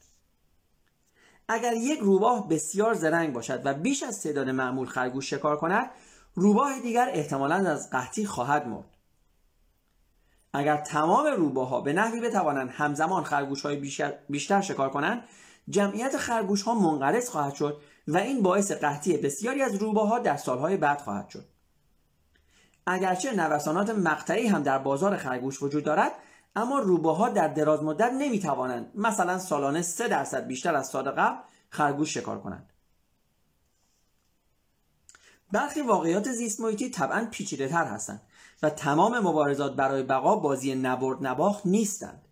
اگر 1.52 1.74
یک 1.74 2.00
روباه 2.00 2.48
بسیار 2.48 2.94
زرنگ 2.94 3.34
باشد 3.34 3.62
و 3.66 3.74
بیش 3.74 4.04
از 4.04 4.24
تعداد 4.24 4.50
معمول 4.50 4.88
خرگوش 4.88 5.30
شکار 5.30 5.58
کند 5.58 5.92
روباه 6.36 6.80
دیگر 6.80 7.10
احتمالا 7.14 7.56
از 7.56 7.90
قحطی 7.90 8.26
خواهد 8.26 8.68
مرد. 8.68 8.98
اگر 10.54 10.78
تمام 10.78 11.28
روباه 11.28 11.70
ها 11.70 11.82
به 11.82 11.94
نحوی 11.94 12.22
بتوانند 12.22 12.70
همزمان 12.70 13.24
خرگوش 13.24 13.62
های 13.62 13.76
بیشتر 14.30 14.62
شکار 14.62 14.90
کنند 14.90 15.24
جمعیت 15.70 16.18
خرگوش 16.18 16.62
ها 16.62 16.74
منقرض 16.74 17.30
خواهد 17.30 17.54
شد 17.54 17.82
و 18.08 18.18
این 18.18 18.42
باعث 18.42 18.72
قحطی 18.72 19.18
بسیاری 19.18 19.62
از 19.62 19.76
روباه 19.76 20.10
ها 20.10 20.20
در 20.20 20.38
سالهای 20.38 20.78
بعد 20.78 21.02
خواهد 21.02 21.30
شد. 21.30 21.46
اگرچه 22.88 23.36
نوسانات 23.36 23.90
مقطعی 23.90 24.48
هم 24.48 24.64
در 24.64 24.78
بازار 24.78 25.18
خرگوش 25.18 25.64
وجود 25.64 25.84
دارد 25.84 26.12
اما 26.60 26.80
روباها 26.80 27.30
در 27.30 27.48
دراز 27.48 27.84
مدت 27.84 28.12
نمی 28.14 28.40
توانند 28.40 28.92
مثلا 28.96 29.40
سالانه 29.40 29.82
3 29.82 30.08
درصد 30.08 30.48
بیشتر 30.48 30.76
از 30.76 30.88
سال 30.88 31.12
قبل 31.12 31.38
خرگوش 31.70 32.14
شکار 32.14 32.42
کنند. 32.42 32.74
برخی 35.52 35.82
واقعیات 35.82 36.32
زیست 36.32 36.60
محیطی 36.60 36.90
طبعا 36.90 37.28
پیچیده 37.32 37.68
تر 37.68 37.86
هستند 37.86 38.22
و 38.64 38.70
تمام 38.70 39.20
مبارزات 39.20 39.76
برای 39.76 40.04
بقا 40.04 40.36
بازی 40.36 40.76
نبرد 40.76 41.28
نباخت 41.28 41.66
نیستند. 41.66 42.28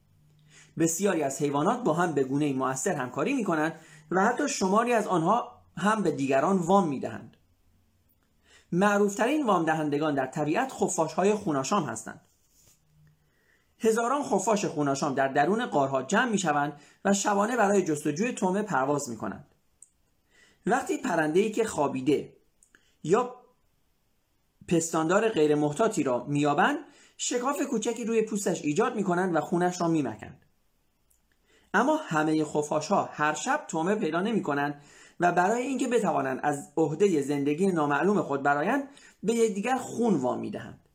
بسیاری 0.77 1.23
از 1.23 1.41
حیوانات 1.41 1.83
با 1.83 1.93
هم 1.93 2.13
به 2.13 2.23
گونه 2.23 2.53
موثر 2.53 2.93
همکاری 2.93 3.33
می 3.33 3.43
کنند 3.43 3.79
و 4.11 4.25
حتی 4.25 4.49
شماری 4.49 4.93
از 4.93 5.07
آنها 5.07 5.61
هم 5.77 6.03
به 6.03 6.11
دیگران 6.11 6.57
وام 6.57 6.87
می 6.87 6.99
دهند. 6.99 7.37
معروفترین 8.71 9.45
وام 9.45 9.65
دهندگان 9.65 10.13
در 10.13 10.25
طبیعت 10.27 10.71
خفاش 10.71 11.13
های 11.13 11.33
خوناشام 11.33 11.83
هستند. 11.83 12.26
هزاران 13.79 14.23
خفاش 14.23 14.65
خوناشام 14.65 15.13
در 15.13 15.27
درون 15.27 15.65
قارها 15.65 16.03
جمع 16.03 16.31
می 16.31 16.37
شوند 16.37 16.81
و 17.05 17.13
شبانه 17.13 17.57
برای 17.57 17.81
جستجوی 17.81 18.31
تومه 18.31 18.61
پرواز 18.61 19.09
می 19.09 19.17
کنند. 19.17 19.47
وقتی 20.65 20.97
پرنده 20.97 21.49
که 21.49 21.63
خوابیده 21.63 22.33
یا 23.03 23.35
پستاندار 24.67 25.29
غیر 25.29 25.55
محتاطی 25.55 26.03
را 26.03 26.23
میابند 26.23 26.79
شکاف 27.17 27.61
کوچکی 27.61 28.05
روی 28.05 28.21
پوستش 28.21 28.61
ایجاد 28.61 28.95
می‌کنند 28.95 29.35
و 29.35 29.41
خونش 29.41 29.81
را 29.81 29.87
میمکند 29.87 30.41
اما 31.73 31.97
همه 31.97 32.45
خفاش 32.45 32.87
ها 32.87 33.09
هر 33.11 33.33
شب 33.33 33.65
تومه 33.67 33.95
پیدا 33.95 34.21
نمی 34.21 34.43
کنند 34.43 34.81
و 35.19 35.31
برای 35.31 35.61
اینکه 35.61 35.87
بتوانند 35.87 36.39
از 36.43 36.71
عهده 36.77 37.21
زندگی 37.21 37.67
نامعلوم 37.67 38.21
خود 38.21 38.43
برایند 38.43 38.89
به 39.23 39.33
یکدیگر 39.33 39.77
خون 39.77 40.15
وام 40.15 40.39
می‌دهند 40.39 40.86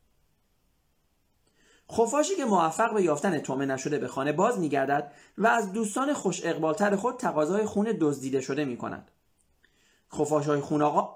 خفاشی 1.91 2.35
که 2.35 2.45
موفق 2.45 2.93
به 2.93 3.03
یافتن 3.03 3.39
تومه 3.39 3.65
نشده 3.65 3.99
به 3.99 4.07
خانه 4.07 4.31
باز 4.31 4.59
میگردد 4.59 5.11
و 5.37 5.47
از 5.47 5.73
دوستان 5.73 6.13
خوش 6.13 6.45
اقبالتر 6.45 6.95
خود 6.95 7.17
تقاضای 7.17 7.65
خون 7.65 7.97
دزدیده 8.01 8.41
شده 8.41 8.65
می 8.65 8.77
کند. 8.77 9.11
خفاش 10.13 10.47
های 10.47 10.61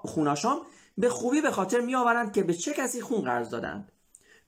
خوناشام 0.04 0.60
به 0.98 1.08
خوبی 1.08 1.40
به 1.40 1.50
خاطر 1.50 1.80
می 1.80 1.94
آورند 1.94 2.32
که 2.32 2.42
به 2.42 2.54
چه 2.54 2.74
کسی 2.74 3.00
خون 3.00 3.20
قرض 3.20 3.50
دادند. 3.50 3.92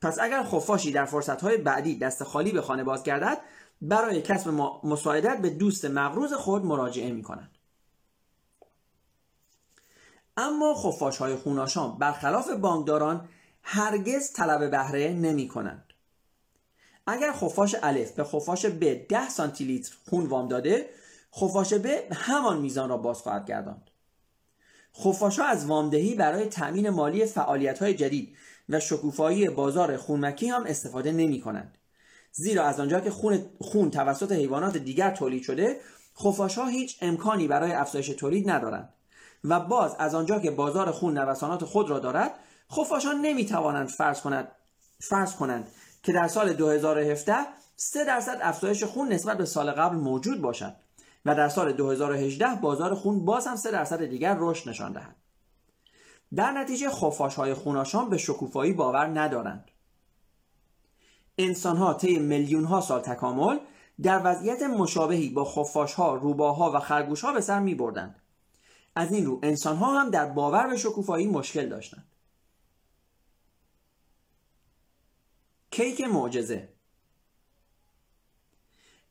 پس 0.03 0.19
اگر 0.21 0.43
خفاشی 0.43 0.93
در 0.93 1.05
فرصتهای 1.05 1.57
بعدی 1.57 1.99
دست 1.99 2.25
خالی 2.25 2.53
به 2.53 2.63
خانه 2.63 2.85
باز 2.85 3.03
گردد 3.03 3.39
برای 3.83 4.23
کسب 4.23 4.49
مساعدت 4.85 5.41
به 5.41 5.51
دوست 5.51 5.85
مغروز 5.85 6.33
خود 6.33 6.65
مراجعه 6.65 7.13
می 7.13 7.23
کند. 7.23 7.51
اما 10.37 10.75
خفاش 10.75 11.19
های 11.19 11.37
خوناشام 11.37 11.99
برخلاف 11.99 12.51
بانکداران 12.51 13.29
هرگز 13.63 14.33
طلب 14.33 14.71
بهره 14.71 15.13
نمی 15.13 15.49
کنند. 15.49 15.90
اگر 17.11 17.33
خفاش 17.33 17.77
الف 17.83 18.13
به 18.13 18.25
خفاش 18.25 18.67
ب 18.67 18.95
10 19.09 19.29
سانتی 19.29 19.65
لیتر 19.65 19.95
خون 20.11 20.27
وام 20.27 20.49
داده 20.49 20.89
خفاش 21.37 21.75
ب 21.75 21.87
همان 22.13 22.61
میزان 22.61 22.89
را 22.89 22.97
باز 22.97 23.19
خواهد 23.19 23.47
گرداند 23.47 23.91
خفاش 24.99 25.39
ها 25.39 25.47
از 25.47 25.67
وامدهی 25.67 26.15
برای 26.15 26.47
تأمین 26.47 26.91
مالی 26.91 27.27
فعالیت 27.27 27.79
های 27.79 27.95
جدید 27.95 28.37
و 28.69 28.81
شکوفایی 28.81 29.49
بازار 29.49 29.97
خونمکی 29.97 30.49
هم 30.49 30.65
استفاده 30.67 31.13
نمی 31.13 31.41
کنند. 31.41 31.79
زیرا 32.33 32.65
از 32.65 32.81
آنجا 32.81 33.01
که 33.01 33.11
خون, 33.11 33.47
خون 33.61 33.91
توسط 33.91 34.33
حیوانات 34.33 34.77
دیگر 34.77 35.11
تولید 35.11 35.43
شده 35.43 35.81
خفاش 36.19 36.59
ها 36.59 36.67
هیچ 36.67 36.99
امکانی 37.01 37.49
برای 37.49 37.73
افزایش 37.73 38.09
تولید 38.09 38.51
ندارند 38.51 38.89
و 39.45 39.61
باز 39.61 39.97
از 39.99 40.15
آنجا 40.15 40.41
که 40.41 40.51
بازار 40.51 40.91
خون 40.91 41.19
نوسانات 41.19 41.65
خود 41.65 41.91
را 41.91 41.99
دارد 41.99 42.35
خفاش 42.73 43.05
ها 43.05 43.13
نمی 43.13 43.47
توانند 43.47 43.89
فرض 43.89 44.21
کنند 44.21 44.49
فرض 45.01 45.37
کنند 45.37 45.69
که 46.03 46.13
در 46.13 46.29
سال 46.29 46.53
2017 46.53 47.35
3 47.77 48.05
درصد 48.05 48.39
افزایش 48.43 48.85
خون 48.85 49.13
نسبت 49.13 49.39
به 49.39 49.45
سال 49.45 49.71
قبل 49.71 49.97
موجود 49.97 50.41
باشد 50.41 50.77
و 51.25 51.35
در 51.35 51.49
سال 51.49 51.73
2018 51.73 52.55
بازار 52.55 52.95
خون 52.95 53.25
باز 53.25 53.47
هم 53.47 53.57
3 53.57 53.71
درصد 53.71 54.05
دیگر 54.05 54.37
رشد 54.39 54.69
نشان 54.69 54.93
دهد. 54.93 55.17
در 56.35 56.51
نتیجه 56.51 56.91
خفاش 56.91 57.35
های 57.35 57.55
خوناشان 57.55 58.11
به 58.11 58.19
شکوفایی 58.19 58.73
باور 58.73 59.07
ندارند. 59.07 59.71
انسان 61.39 61.77
ها 61.77 61.95
طی 61.95 62.19
میلیون 62.19 62.65
ها 62.65 62.81
سال 62.81 63.01
تکامل 63.01 63.59
در 64.03 64.21
وضعیت 64.25 64.63
مشابهی 64.63 65.29
با 65.29 65.45
خفاش 65.45 65.95
ها، 65.95 66.15
روباها 66.15 66.73
و 66.75 66.79
خرگوش 66.79 67.25
ها 67.25 67.33
به 67.33 67.41
سر 67.41 67.61
می 67.61 67.75
بردند. 67.75 68.23
از 68.97 69.13
این 69.13 69.27
رو 69.27 69.41
انسان 69.43 69.77
ها 69.77 70.01
هم 70.01 70.11
در 70.11 70.27
باور 70.27 70.67
به 70.67 70.77
شکوفایی 70.77 71.27
مشکل 71.27 71.69
داشتند. 71.69 72.10
کیک 75.71 76.01
معجزه. 76.01 76.69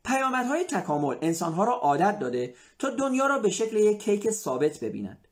پیامدهای 0.05 0.63
تکامل 0.63 1.15
انسانها 1.21 1.63
را 1.63 1.73
عادت 1.73 2.19
داده 2.19 2.55
تا 2.79 2.89
دنیا 2.89 3.27
را 3.27 3.39
به 3.39 3.49
شکل 3.49 3.77
یک 3.77 4.03
کیک 4.03 4.29
ثابت 4.29 4.79
ببینند 4.79 5.27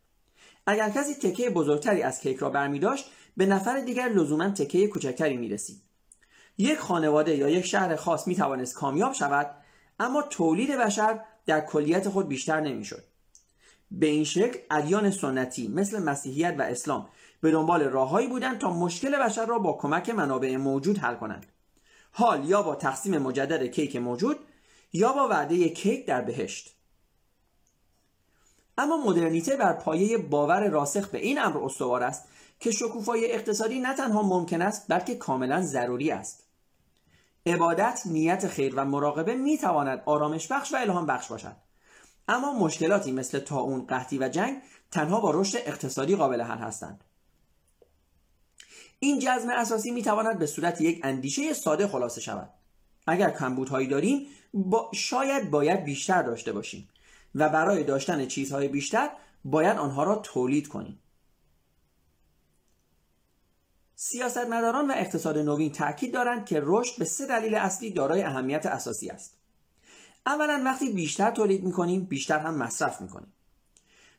اگر 0.66 0.90
کسی 0.90 1.14
تکه 1.16 1.50
بزرگتری 1.50 2.02
از 2.02 2.20
کیک 2.20 2.38
را 2.38 2.50
برمی 2.50 2.80
داشت 2.80 3.12
به 3.38 3.46
نفر 3.46 3.80
دیگر 3.80 4.10
لزوما 4.10 4.50
تکه 4.50 4.88
کوچکتری 4.88 5.38
می 5.38 5.50
رسید. 5.50 5.82
یک 6.58 6.80
خانواده 6.80 7.36
یا 7.36 7.50
یک 7.50 7.66
شهر 7.66 7.96
خاص 7.96 8.28
می 8.28 8.36
توانست 8.36 8.76
کامیاب 8.76 9.14
شود 9.14 9.56
اما 10.00 10.22
تولید 10.22 10.72
بشر 10.72 11.20
در 11.46 11.62
کلیت 11.62 12.10
خود 12.10 12.28
بیشتر 12.28 12.62
نمی‌شد. 12.62 13.04
به 13.92 14.08
این 14.08 14.24
شکل 14.24 14.60
ادیان 14.72 15.12
سنتی 15.12 15.68
مثل 15.68 16.04
مسیحیت 16.04 16.56
و 16.60 16.62
اسلام 16.62 17.10
به 17.42 17.52
دنبال 17.52 17.84
راههایی 17.84 18.28
بودند 18.28 18.58
تا 18.58 18.74
مشکل 18.74 19.20
بشر 19.20 19.46
را 19.46 19.60
با 19.60 19.74
کمک 19.74 20.10
منابع 20.10 20.58
موجود 20.58 20.98
حل 20.98 21.16
کنند. 21.16 21.46
حال 22.12 22.50
یا 22.50 22.62
با 22.62 22.76
تقسیم 22.76 23.18
مجدد 23.18 23.64
کیک 23.64 23.96
موجود 23.96 24.38
یا 24.94 25.14
با 25.14 25.28
وعده 25.28 25.70
کیک 25.70 26.06
در 26.06 26.22
بهشت. 26.22 26.76
اما 28.78 28.98
مدرنیته 28.98 29.56
بر 29.56 29.74
پایه 29.74 30.18
باور 30.18 30.68
راسخ 30.68 31.08
به 31.10 31.18
این 31.18 31.40
امر 31.40 31.58
استوار 31.58 32.04
است 32.04 32.28
که 32.60 32.72
شکوفایی 32.72 33.26
اقتصادی 33.26 33.80
نه 33.80 33.96
تنها 33.96 34.22
ممکن 34.22 34.62
است 34.62 34.86
بلکه 34.90 35.16
کاملا 35.16 35.62
ضروری 35.62 36.12
است. 36.12 36.44
عبادت 37.46 38.02
نیت 38.06 38.48
خیر 38.48 38.74
و 38.76 38.86
مراقبه 38.86 39.36
می 39.36 39.58
تواند 39.58 40.04
آرامش 40.06 40.52
بخش 40.52 40.74
و 40.74 40.78
الهام 40.78 41.06
بخش 41.06 41.28
باشد. 41.28 41.56
اما 42.28 42.54
مشکلاتی 42.54 43.12
مثل 43.12 43.40
تاون 43.40 43.86
قحطی 43.86 44.18
و 44.18 44.30
جنگ 44.30 44.62
تنها 44.92 45.22
با 45.22 45.32
رشد 45.32 45.58
اقتصادی 45.58 46.16
قابل 46.16 46.42
حل 46.42 46.58
هستند. 46.58 47.04
این 49.00 49.20
جزم 49.20 49.50
اساسی 49.50 49.92
می 49.92 50.04
تواند 50.04 50.40
به 50.40 50.46
صورت 50.46 50.82
یک 50.82 51.02
اندیشه 51.04 51.54
ساده 51.54 51.88
خلاصه 51.88 52.22
شود. 52.22 52.50
اگر 53.08 53.32
کمبودهایی 53.32 53.88
داریم 53.88 54.28
با 54.54 54.92
شاید 54.94 55.52
باید 55.52 55.84
بیشتر 55.84 56.22
داشته 56.24 56.52
باشیم 56.52 56.90
و 57.36 57.50
برای 57.50 57.84
داشتن 57.84 58.26
چیزهای 58.26 58.68
بیشتر 58.68 59.10
باید 59.46 59.78
آنها 59.78 60.04
را 60.04 60.16
تولید 60.16 60.68
کنیم. 60.68 61.00
سیاستمداران 63.96 64.92
و 64.92 64.94
اقتصاد 64.98 65.38
نوین 65.38 65.72
تاکید 65.72 66.14
دارند 66.14 66.46
که 66.46 66.62
رشد 66.64 67.00
به 67.00 67.06
سه 67.06 67.28
دلیل 67.28 67.56
اصلی 67.56 67.92
دارای 67.92 68.24
اهمیت 68.24 68.66
اساسی 68.66 69.10
است. 69.10 69.38
اولا 70.28 70.62
وقتی 70.66 70.94
بیشتر 70.94 71.32
تولید 71.32 71.64
می‌کنیم 71.64 72.06
بیشتر 72.06 72.40
هم 72.40 72.56
مصرف 72.56 73.02
می‌کنیم. 73.02 73.34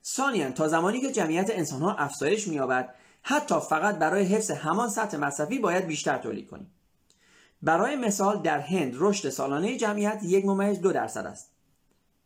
ثانیا 0.05 0.51
تا 0.51 0.69
زمانی 0.69 1.01
که 1.01 1.13
جمعیت 1.13 1.51
انسانها 1.51 1.95
افزایش 1.95 2.49
مییابد 2.49 2.95
حتی 3.23 3.61
فقط 3.61 3.99
برای 3.99 4.25
حفظ 4.25 4.51
همان 4.51 4.89
سطح 4.89 5.17
مصرفی 5.17 5.59
باید 5.59 5.87
بیشتر 5.87 6.19
تولید 6.19 6.51
کنیم. 6.51 6.71
برای 7.63 7.97
مثال 7.97 8.43
در 8.43 8.61
هند 8.61 8.95
رشد 8.97 9.29
سالانه 9.29 9.77
جمعیت 9.77 10.21
یک 10.23 10.45
ممیز 10.45 10.81
دو 10.81 10.93
درصد 10.93 11.27
است. 11.27 11.51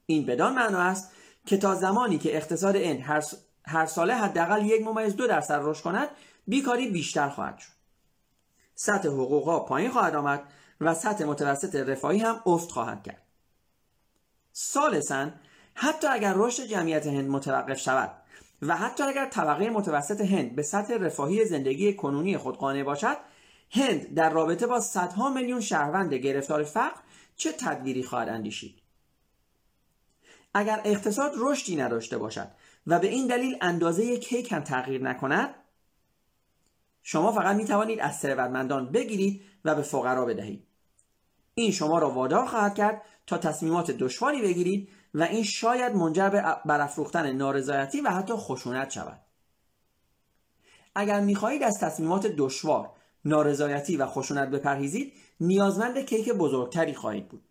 این 0.06 0.26
بدان 0.26 0.54
معنا 0.54 0.80
است 0.80 1.10
که 1.46 1.56
تا 1.56 1.74
زمانی 1.74 2.18
که 2.18 2.36
اقتصاد 2.36 2.76
هند 2.76 3.00
هر, 3.00 3.24
هر 3.66 3.86
ساله 3.86 4.14
حداقل 4.14 4.66
یک 4.66 4.86
ممیز 4.86 5.16
دو 5.16 5.26
درصد 5.26 5.60
رشد 5.62 5.82
کند 5.82 6.08
بیکاری 6.46 6.90
بیشتر 6.90 7.28
خواهد 7.28 7.58
شد. 7.58 7.72
سطح 8.74 9.08
حقوقها 9.08 9.60
پایین 9.60 9.90
خواهد 9.90 10.14
آمد 10.14 10.42
و 10.80 10.94
سطح 10.94 11.24
متوسط 11.24 11.74
رفاهی 11.74 12.18
هم 12.18 12.40
افت 12.46 12.70
خواهد 12.70 13.02
کرد. 13.02 13.22
سالسا 14.52 15.30
حتی 15.74 16.06
اگر 16.06 16.34
رشد 16.36 16.64
جمعیت 16.64 17.06
هند 17.06 17.30
متوقف 17.30 17.78
شود 17.78 18.10
و 18.62 18.76
حتی 18.76 19.02
اگر 19.02 19.26
طبقه 19.26 19.70
متوسط 19.70 20.20
هند 20.20 20.56
به 20.56 20.62
سطح 20.62 20.94
رفاهی 20.94 21.44
زندگی 21.44 21.94
کنونی 21.94 22.36
خود 22.36 22.56
قانع 22.56 22.82
باشد 22.82 23.16
هند 23.70 24.14
در 24.14 24.30
رابطه 24.30 24.66
با 24.66 24.80
صدها 24.80 25.30
میلیون 25.30 25.60
شهروند 25.60 26.14
گرفتار 26.14 26.64
فقر 26.64 27.00
چه 27.36 27.52
تدبیری 27.52 28.02
خواهد 28.02 28.28
اندیشید؟ 28.28 28.82
اگر 30.54 30.80
اقتصاد 30.84 31.32
رشدی 31.36 31.76
نداشته 31.76 32.18
باشد 32.18 32.48
و 32.86 32.98
به 32.98 33.08
این 33.08 33.26
دلیل 33.26 33.58
اندازه 33.60 34.16
کیک 34.16 34.52
هم 34.52 34.60
تغییر 34.60 35.02
نکند 35.02 35.54
شما 37.02 37.32
فقط 37.32 37.56
می 37.56 37.64
توانید 37.64 38.00
از 38.00 38.18
ثروتمندان 38.18 38.92
بگیرید 38.92 39.42
و 39.64 39.74
به 39.74 39.82
فقرا 39.82 40.24
بدهید. 40.24 40.66
این 41.54 41.70
شما 41.70 41.98
را 41.98 42.10
وادار 42.10 42.46
خواهد 42.46 42.74
کرد 42.74 43.02
تا 43.26 43.38
تصمیمات 43.38 43.90
دشواری 43.90 44.42
بگیرید 44.42 44.88
و 45.14 45.22
این 45.22 45.42
شاید 45.42 45.94
منجر 45.94 46.28
به 46.28 46.56
برافروختن 46.66 47.32
نارضایتی 47.32 48.00
و 48.00 48.10
حتی 48.10 48.32
خشونت 48.32 48.90
شود. 48.90 49.20
اگر 50.94 51.20
می‌خواهید 51.20 51.62
از 51.62 51.78
تصمیمات 51.80 52.26
دشوار 52.26 52.90
نارضایتی 53.24 53.96
و 53.96 54.06
خشونت 54.06 54.50
بپرهیزید 54.50 55.12
نیازمند 55.40 55.98
کیک 55.98 56.32
بزرگتری 56.32 56.94
خواهید 56.94 57.28
بود. 57.28 57.42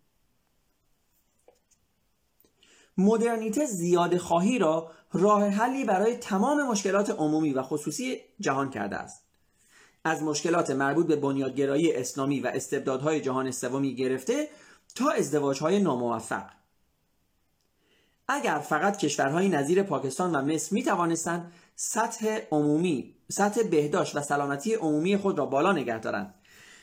مدرنیته 2.98 3.66
زیاد 3.66 4.16
خواهی 4.16 4.58
را 4.58 4.90
راه 5.12 5.48
حلی 5.48 5.84
برای 5.84 6.16
تمام 6.16 6.68
مشکلات 6.68 7.10
عمومی 7.10 7.52
و 7.52 7.62
خصوصی 7.62 8.20
جهان 8.40 8.70
کرده 8.70 8.96
است. 8.96 9.24
از 10.04 10.22
مشکلات 10.22 10.70
مربوط 10.70 11.06
به 11.06 11.16
بنیادگرایی 11.16 11.92
اسلامی 11.92 12.40
و 12.40 12.46
استبدادهای 12.46 13.20
جهان 13.20 13.50
سومی 13.50 13.94
گرفته 13.94 14.48
تا 14.94 15.10
ازدواجهای 15.10 15.78
ناموفق. 15.78 16.50
اگر 18.28 18.58
فقط 18.58 18.96
کشورهای 18.96 19.48
نظیر 19.48 19.82
پاکستان 19.82 20.34
و 20.34 20.42
مصر 20.42 20.74
می 20.74 20.82
توانستند 20.82 21.52
سطح 21.76 22.40
عمومی 22.50 23.14
سطح 23.28 23.62
بهداشت 23.62 24.16
و 24.16 24.20
سلامتی 24.20 24.74
عمومی 24.74 25.16
خود 25.16 25.38
را 25.38 25.46
بالا 25.46 25.72
نگه 25.72 25.98
دارند 25.98 26.34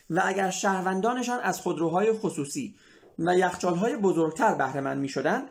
و 0.09 0.21
اگر 0.25 0.49
شهروندانشان 0.49 1.39
از 1.39 1.61
خودروهای 1.61 2.13
خصوصی 2.13 2.75
و 3.19 3.37
یخچالهای 3.37 3.97
بزرگتر 3.97 4.53
بهره 4.53 4.93
می 4.93 5.09
شدند 5.09 5.49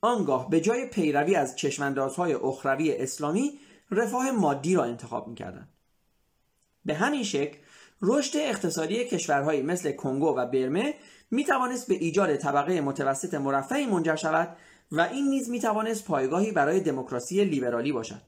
آنگاه 0.00 0.50
به 0.50 0.60
جای 0.60 0.86
پیروی 0.86 1.36
از 1.36 1.56
چشماندازهای 1.56 2.34
اخروی 2.34 2.96
اسلامی 2.96 3.58
رفاه 3.90 4.30
مادی 4.30 4.74
را 4.74 4.84
انتخاب 4.84 5.28
می‌کردند. 5.28 5.68
به 6.84 6.94
همین 6.94 7.22
شکل 7.22 7.58
رشد 8.02 8.36
اقتصادی 8.36 9.04
کشورهایی 9.04 9.62
مثل 9.62 9.92
کنگو 9.92 10.36
و 10.36 10.46
برمه 10.46 10.94
می 11.30 11.44
توانست 11.44 11.88
به 11.88 11.94
ایجاد 11.94 12.36
طبقه 12.36 12.80
متوسط 12.80 13.34
مرفعی 13.34 13.86
منجر 13.86 14.16
شود 14.16 14.56
و 14.92 15.00
این 15.00 15.28
نیز 15.28 15.50
می 15.50 15.60
توانست 15.60 16.04
پایگاهی 16.04 16.52
برای 16.52 16.80
دموکراسی 16.80 17.44
لیبرالی 17.44 17.92
باشد. 17.92 18.22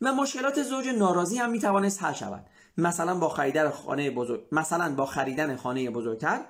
و 0.00 0.14
مشکلات 0.14 0.62
زوج 0.62 0.88
ناراضی 0.88 1.38
هم 1.38 1.50
می 1.50 1.58
توانست 1.58 2.02
حل 2.02 2.12
شود. 2.12 2.46
مثلا 2.76 3.14
با 3.14 3.28
خریدن 3.28 3.70
خانه 3.70 4.10
بزرگ 4.10 4.44
مثلا 4.52 4.94
با 4.94 5.06
خریدن 5.06 5.56
خانه 5.56 5.90
بزرگتر. 5.90 6.40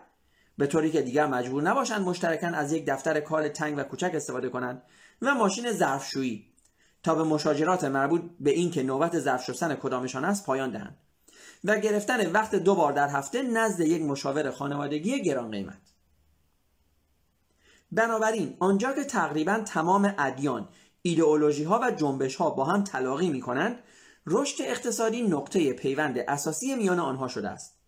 به 0.58 0.66
طوری 0.66 0.90
که 0.90 1.02
دیگر 1.02 1.26
مجبور 1.26 1.62
نباشند 1.62 2.00
مشترکاً 2.00 2.46
از 2.46 2.72
یک 2.72 2.86
دفتر 2.86 3.20
کال 3.20 3.48
تنگ 3.48 3.78
و 3.78 3.82
کوچک 3.82 4.12
استفاده 4.14 4.48
کنند 4.48 4.82
و 5.22 5.34
ماشین 5.34 5.72
ظرفشویی 5.72 6.46
تا 7.02 7.14
به 7.14 7.24
مشاجرات 7.24 7.84
مربوط 7.84 8.22
به 8.40 8.50
اینکه 8.50 8.82
نوبت 8.82 9.18
ظرف 9.18 9.44
شستن 9.44 9.74
کدامشان 9.74 10.24
است 10.24 10.46
پایان 10.46 10.70
دهند. 10.70 10.96
و 11.64 11.78
گرفتن 11.78 12.30
وقت 12.30 12.54
دو 12.54 12.74
بار 12.74 12.92
در 12.92 13.08
هفته 13.08 13.42
نزد 13.42 13.80
یک 13.80 14.02
مشاور 14.02 14.50
خانوادگی 14.50 15.22
گران 15.22 15.50
قیمت. 15.50 15.80
بنابراین 17.92 18.56
آنجا 18.58 18.92
که 18.92 19.04
تقریبا 19.04 19.60
تمام 19.66 20.14
ادیان 20.18 20.68
ایدئولوژی 21.02 21.64
ها 21.64 21.80
و 21.82 21.90
جنبش 21.90 22.36
ها 22.36 22.50
با 22.50 22.64
هم 22.64 22.84
تلاقی 22.84 23.30
می 23.30 23.40
کنند 23.40 23.78
رشد 24.26 24.62
اقتصادی 24.62 25.22
نقطه 25.22 25.72
پیوند 25.72 26.18
اساسی 26.18 26.74
میان 26.74 26.98
آنها 27.00 27.28
شده 27.28 27.48
است. 27.48 27.78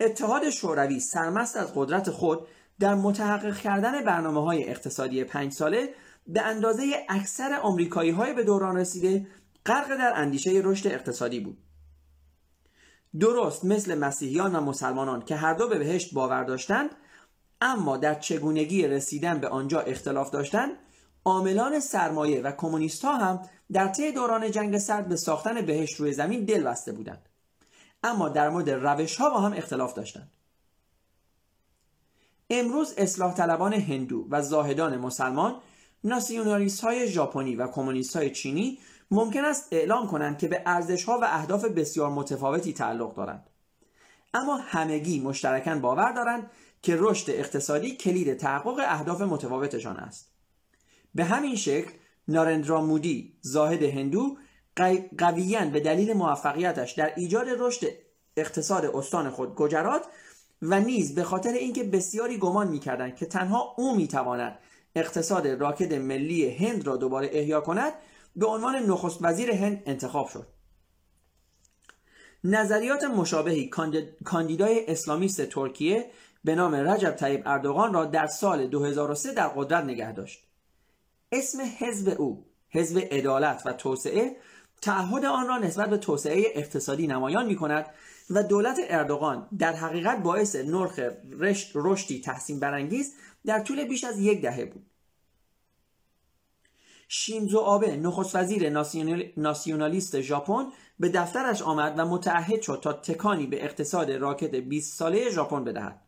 اتحاد 0.00 0.50
شوروی 0.50 1.00
سرمست 1.00 1.56
از 1.56 1.72
قدرت 1.74 2.10
خود 2.10 2.46
در 2.80 2.94
متحقق 2.94 3.56
کردن 3.56 4.04
برنامه 4.04 4.44
های 4.44 4.68
اقتصادی 4.68 5.24
پنج 5.24 5.52
ساله 5.52 5.94
به 6.26 6.42
اندازه 6.42 7.06
اکثر 7.08 7.58
آمریکایی 7.62 8.10
های 8.10 8.34
به 8.34 8.44
دوران 8.44 8.76
رسیده 8.76 9.26
غرق 9.66 9.96
در 9.96 10.12
اندیشه 10.16 10.50
رشد 10.64 10.86
اقتصادی 10.86 11.40
بود. 11.40 11.58
درست 13.20 13.64
مثل 13.64 13.98
مسیحیان 13.98 14.56
و 14.56 14.60
مسلمانان 14.60 15.22
که 15.22 15.36
هر 15.36 15.54
دو 15.54 15.68
به 15.68 15.78
بهشت 15.78 16.14
باور 16.14 16.44
داشتند 16.44 16.90
اما 17.60 17.96
در 17.96 18.14
چگونگی 18.14 18.86
رسیدن 18.86 19.38
به 19.38 19.48
آنجا 19.48 19.80
اختلاف 19.80 20.30
داشتند 20.30 20.70
عاملان 21.24 21.80
سرمایه 21.80 22.42
و 22.42 22.52
کمونیست 22.52 23.04
ها 23.04 23.16
هم 23.16 23.40
در 23.72 23.88
طی 23.88 24.12
دوران 24.12 24.50
جنگ 24.50 24.78
سرد 24.78 25.08
به 25.08 25.16
ساختن 25.16 25.60
بهشت 25.60 26.00
روی 26.00 26.12
زمین 26.12 26.44
دل 26.44 26.62
بسته 26.62 26.92
بودند. 26.92 27.28
اما 28.02 28.28
در 28.28 28.48
مورد 28.48 28.70
روش 28.70 29.16
ها 29.16 29.30
با 29.30 29.40
هم 29.40 29.52
اختلاف 29.52 29.94
داشتند. 29.94 30.30
امروز 32.50 32.94
اصلاح 32.96 33.34
طلبان 33.34 33.72
هندو 33.72 34.26
و 34.30 34.42
زاهدان 34.42 34.96
مسلمان 34.96 35.60
ناسیونالیست 36.04 36.80
های 36.80 37.08
ژاپنی 37.08 37.56
و 37.56 37.66
کمونیست 37.66 38.16
های 38.16 38.30
چینی 38.30 38.78
ممکن 39.10 39.44
است 39.44 39.68
اعلام 39.72 40.06
کنند 40.06 40.38
که 40.38 40.48
به 40.48 40.62
ارزش 40.66 41.04
ها 41.04 41.18
و 41.18 41.24
اهداف 41.24 41.64
بسیار 41.64 42.10
متفاوتی 42.10 42.72
تعلق 42.72 43.14
دارند. 43.14 43.46
اما 44.34 44.56
همگی 44.56 45.20
مشترکاً 45.20 45.74
باور 45.74 46.12
دارند 46.12 46.50
که 46.82 46.96
رشد 46.98 47.30
اقتصادی 47.30 47.96
کلید 47.96 48.36
تحقق 48.36 48.78
اهداف 48.78 49.20
متفاوتشان 49.20 49.96
است. 49.96 50.32
به 51.14 51.24
همین 51.24 51.56
شکل 51.56 51.90
نارندرامودی 52.28 53.38
زاهد 53.40 53.82
هندو 53.82 54.36
قویا 55.18 55.64
به 55.64 55.80
دلیل 55.80 56.12
موفقیتش 56.12 56.92
در 56.92 57.14
ایجاد 57.16 57.46
رشد 57.58 57.86
اقتصاد 58.36 58.84
استان 58.84 59.30
خود 59.30 59.54
گجرات 59.54 60.02
و 60.62 60.80
نیز 60.80 61.14
به 61.14 61.24
خاطر 61.24 61.52
اینکه 61.52 61.84
بسیاری 61.84 62.38
گمان 62.38 62.68
می‌کردند 62.68 63.16
که 63.16 63.26
تنها 63.26 63.74
او 63.76 63.96
می‌تواند 63.96 64.58
اقتصاد 64.94 65.46
راکد 65.46 65.94
ملی 65.94 66.50
هند 66.50 66.86
را 66.86 66.96
دوباره 66.96 67.30
احیا 67.32 67.60
کند 67.60 67.92
به 68.38 68.46
عنوان 68.46 68.76
نخست 68.76 69.18
وزیر 69.20 69.50
هند 69.50 69.82
انتخاب 69.86 70.28
شد. 70.28 70.46
نظریات 72.44 73.04
مشابهی 73.04 73.70
کاندیدای 74.24 74.86
اسلامیست 74.86 75.44
ترکیه 75.44 76.10
به 76.44 76.54
نام 76.54 76.74
رجب 76.74 77.10
طیب 77.10 77.42
اردوغان 77.46 77.94
را 77.94 78.04
در 78.04 78.26
سال 78.26 78.66
2003 78.66 79.32
در 79.32 79.48
قدرت 79.48 79.84
نگه 79.84 80.12
داشت. 80.12 80.44
اسم 81.32 81.58
حزب 81.78 82.20
او 82.20 82.44
حزب 82.70 82.98
عدالت 83.10 83.62
و 83.66 83.72
توسعه 83.72 84.36
تعهد 84.82 85.24
آن 85.24 85.48
را 85.48 85.58
نسبت 85.58 85.90
به 85.90 85.98
توسعه 85.98 86.44
اقتصادی 86.54 87.06
نمایان 87.06 87.46
می 87.46 87.56
کند 87.56 87.86
و 88.30 88.42
دولت 88.42 88.78
اردوغان 88.88 89.48
در 89.58 89.72
حقیقت 89.72 90.22
باعث 90.22 90.56
نرخ 90.56 91.00
رشدی 91.74 92.20
تحسین 92.20 92.60
برانگیز 92.60 93.14
در 93.46 93.60
طول 93.60 93.84
بیش 93.84 94.04
از 94.04 94.18
یک 94.18 94.42
دهه 94.42 94.64
بود. 94.64 94.86
شینزو 97.08 97.58
آبه 97.58 97.96
نخست 97.96 98.36
وزیر 98.36 98.70
ناسیونالیست 99.36 100.20
ژاپن 100.20 100.66
به 100.98 101.08
دفترش 101.08 101.62
آمد 101.62 101.94
و 101.98 102.04
متعهد 102.04 102.62
شد 102.62 102.80
تا 102.82 102.92
تکانی 102.92 103.46
به 103.46 103.64
اقتصاد 103.64 104.10
راکت 104.10 104.54
20 104.54 104.98
ساله 104.98 105.30
ژاپن 105.30 105.64
بدهد. 105.64 106.00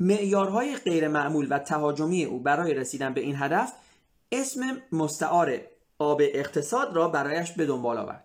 معیارهای 0.00 0.76
غیرمعمول 0.76 1.46
و 1.50 1.58
تهاجمی 1.58 2.24
او 2.24 2.40
برای 2.40 2.74
رسیدن 2.74 3.14
به 3.14 3.20
این 3.20 3.36
هدف 3.36 3.72
اسم 4.32 4.82
مستعار 4.92 5.60
آب 5.98 6.22
اقتصاد 6.24 6.96
را 6.96 7.08
برایش 7.08 7.52
به 7.52 7.66
دنبال 7.66 7.98
آورد. 7.98 8.24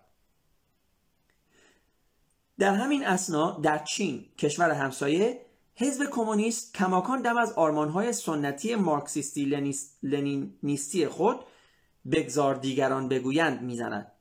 در 2.58 2.74
همین 2.74 3.06
اسنا 3.06 3.60
در 3.62 3.78
چین 3.78 4.24
کشور 4.38 4.70
همسایه 4.70 5.40
حزب 5.74 6.10
کمونیست 6.10 6.74
کماکان 6.74 7.22
دم 7.22 7.36
از 7.36 7.52
آرمانهای 7.52 8.12
سنتی 8.12 8.74
مارکسیستی 8.74 9.44
لنینیستی 10.02 11.08
خود 11.08 11.40
بگذار 12.12 12.54
دیگران 12.54 13.08
بگویند 13.08 13.62
می‌زند 13.62 14.12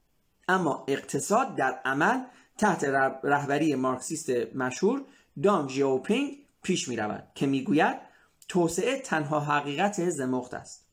اما 0.48 0.86
اقتصاد 0.88 1.56
در 1.56 1.80
عمل 1.86 2.24
تحت 2.58 2.84
رهبری 3.24 3.76
مارکسیست 3.76 4.30
مشهور 4.56 5.06
دانگ 5.44 5.70
ژئوپینگ 5.70 6.38
پیش 6.64 6.88
می 6.88 6.96
رود 6.96 7.28
که 7.36 7.46
می‌گوید 7.46 7.96
توسعه 8.48 9.00
تنها 9.00 9.40
حقیقت 9.40 10.10
زمخت 10.10 10.54
است 10.54 10.86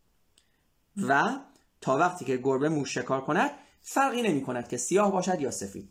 و 0.96 1.36
تا 1.80 1.98
وقتی 1.98 2.24
که 2.24 2.36
گربه 2.36 2.68
موش 2.68 2.94
شکار 2.94 3.20
کند 3.20 3.50
فرقی 3.82 4.22
نمی 4.22 4.42
کند 4.42 4.68
که 4.68 4.76
سیاه 4.76 5.12
باشد 5.12 5.40
یا 5.40 5.50
سفید. 5.50 5.90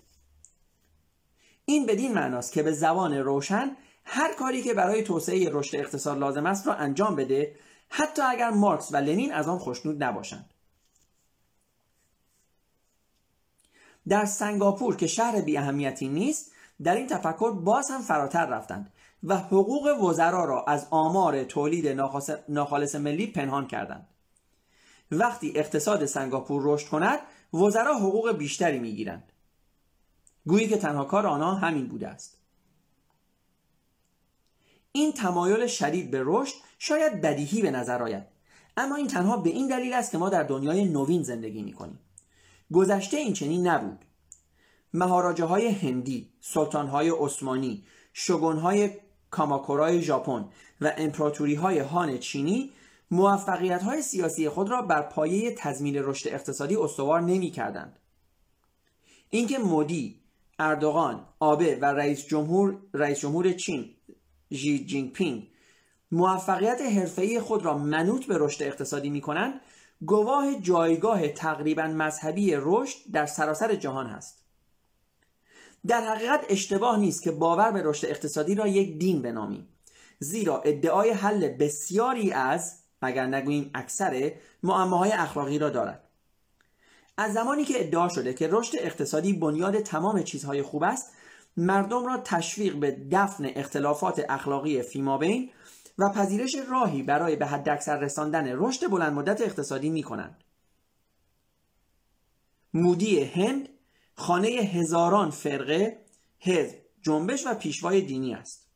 این 1.65 1.85
بدین 1.85 2.13
معناست 2.13 2.53
که 2.53 2.63
به 2.63 2.71
زبان 2.71 3.13
روشن 3.13 3.75
هر 4.09 4.33
کاری 4.33 4.61
که 4.61 4.73
برای 4.73 5.03
توسعه 5.03 5.49
رشد 5.51 5.75
اقتصاد 5.75 6.17
لازم 6.17 6.45
است 6.45 6.67
را 6.67 6.73
انجام 6.73 7.15
بده 7.15 7.55
حتی 7.89 8.21
اگر 8.21 8.49
مارکس 8.49 8.93
و 8.93 8.97
لنین 8.97 9.33
از 9.33 9.47
آن 9.47 9.57
خوشنود 9.57 10.03
نباشند. 10.03 10.49
در 14.07 14.25
سنگاپور 14.25 14.95
که 14.95 15.07
شهر 15.07 15.41
بی 15.41 15.57
اهمیتی 15.57 16.07
نیست 16.07 16.51
در 16.83 16.95
این 16.95 17.07
تفکر 17.07 17.51
باز 17.51 17.91
هم 17.91 18.01
فراتر 18.01 18.45
رفتند 18.45 18.93
و 19.23 19.37
حقوق 19.37 20.03
وزرا 20.03 20.45
را 20.45 20.63
از 20.63 20.87
آمار 20.89 21.43
تولید 21.43 21.87
ناخالص 22.49 22.95
ملی 22.95 23.27
پنهان 23.27 23.67
کردند. 23.67 24.07
وقتی 25.11 25.53
اقتصاد 25.55 26.05
سنگاپور 26.05 26.61
رشد 26.65 26.87
کند 26.87 27.19
وزرا 27.53 27.97
حقوق 27.97 28.31
بیشتری 28.31 28.79
می‌گیرند. 28.79 29.31
گویی 30.45 30.67
که 30.67 30.77
تنها 30.77 31.05
کار 31.05 31.27
آنها 31.27 31.53
همین 31.53 31.87
بوده 31.87 32.07
است. 32.07 32.37
این 34.97 35.13
تمایل 35.13 35.67
شدید 35.67 36.11
به 36.11 36.23
رشد 36.25 36.55
شاید 36.79 37.21
بدیهی 37.21 37.61
به 37.61 37.71
نظر 37.71 38.03
آید. 38.03 38.23
اما 38.77 38.95
این 38.95 39.07
تنها 39.07 39.37
به 39.37 39.49
این 39.49 39.67
دلیل 39.67 39.93
است 39.93 40.11
که 40.11 40.17
ما 40.17 40.29
در 40.29 40.43
دنیای 40.43 40.85
نوین 40.85 41.23
زندگی 41.23 41.63
می 41.63 41.73
کنیم 41.73 41.99
گذشته 42.73 43.17
این 43.17 43.33
چنین 43.33 43.67
نبود. 43.67 44.05
مهاراجه 44.93 45.45
های 45.45 45.67
هندی، 45.67 46.29
سلطان 46.41 46.87
های 46.87 47.09
عثمانی، 47.09 47.83
شگون 48.13 48.57
های 48.57 48.89
کاماکورای 49.29 50.01
ژاپن 50.01 50.45
و 50.81 50.93
امپراتوری 50.97 51.55
های 51.55 51.79
هان 51.79 52.17
چینی 52.17 52.71
موفقیت 53.11 53.83
های 53.83 54.01
سیاسی 54.01 54.49
خود 54.49 54.69
را 54.69 54.81
بر 54.81 55.01
پایه 55.01 55.55
تضمین 55.57 55.95
رشد 55.95 56.27
اقتصادی 56.33 56.75
استوار 56.75 57.21
نمی 57.21 57.51
کردند. 57.51 57.99
اینکه 59.29 59.57
مودی، 59.57 60.21
اردوغان، 60.59 61.25
آبه 61.39 61.75
و 61.75 61.85
رئیس 61.85 62.27
جمهور, 62.27 62.77
رئیس 62.93 63.19
جمهور 63.19 63.51
چین 63.51 63.96
ژی 64.51 64.85
جینگ 64.85 65.11
پینگ 65.11 65.47
موفقیت 66.11 66.81
حرفه‌ای 66.81 67.39
خود 67.39 67.65
را 67.65 67.77
منوط 67.77 68.25
به 68.25 68.37
رشد 68.37 68.63
اقتصادی 68.63 69.09
می 69.09 69.21
کنند 69.21 69.61
گواه 70.05 70.61
جایگاه 70.61 71.27
تقریبا 71.27 71.87
مذهبی 71.87 72.53
رشد 72.55 72.97
در 73.11 73.25
سراسر 73.25 73.75
جهان 73.75 74.07
است 74.07 74.47
در 75.87 76.01
حقیقت 76.01 76.45
اشتباه 76.49 76.99
نیست 76.99 77.23
که 77.23 77.31
باور 77.31 77.71
به 77.71 77.81
رشد 77.85 78.07
اقتصادی 78.07 78.55
را 78.55 78.67
یک 78.67 78.99
دین 78.99 79.21
بنامیم. 79.21 79.67
زیرا 80.19 80.61
ادعای 80.61 81.09
حل 81.09 81.47
بسیاری 81.47 82.31
از 82.31 82.79
اگر 83.01 83.25
نگوییم 83.25 83.71
اکثر 83.73 84.31
معماهای 84.63 85.11
اخلاقی 85.11 85.59
را 85.59 85.69
دارد. 85.69 86.03
از 87.17 87.33
زمانی 87.33 87.65
که 87.65 87.79
ادعا 87.79 88.09
شده 88.09 88.33
که 88.33 88.49
رشد 88.51 88.77
اقتصادی 88.79 89.33
بنیاد 89.33 89.79
تمام 89.79 90.23
چیزهای 90.23 90.61
خوب 90.61 90.83
است 90.83 91.11
مردم 91.57 92.05
را 92.05 92.17
تشویق 92.17 92.75
به 92.75 92.97
دفن 93.11 93.45
اختلافات 93.55 94.25
اخلاقی 94.29 94.81
فیمابین 94.81 95.51
و 95.97 96.09
پذیرش 96.09 96.55
راهی 96.69 97.03
برای 97.03 97.35
به 97.35 97.45
حداکثر 97.45 97.97
رساندن 97.97 98.47
رشد 98.47 98.89
بلند 98.89 99.13
مدت 99.13 99.41
اقتصادی 99.41 99.89
می 99.89 100.03
کنند. 100.03 100.43
مودی 102.73 103.23
هند 103.23 103.69
خانه 104.15 104.47
هزاران 104.47 105.29
فرقه، 105.29 106.05
حزب، 106.39 106.75
جنبش 107.01 107.47
و 107.47 107.53
پیشوای 107.53 108.01
دینی 108.01 108.33
است. 108.33 108.67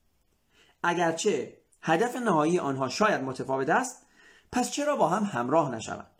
اگرچه 0.83 1.57
هدف 1.81 2.15
نهایی 2.15 2.59
آنها 2.59 2.89
شاید 2.89 3.21
متفاوت 3.21 3.69
است، 3.69 4.05
پس 4.51 4.71
چرا 4.71 4.95
با 4.95 5.07
هم 5.07 5.23
همراه 5.23 5.75
نشوند؟ 5.75 6.10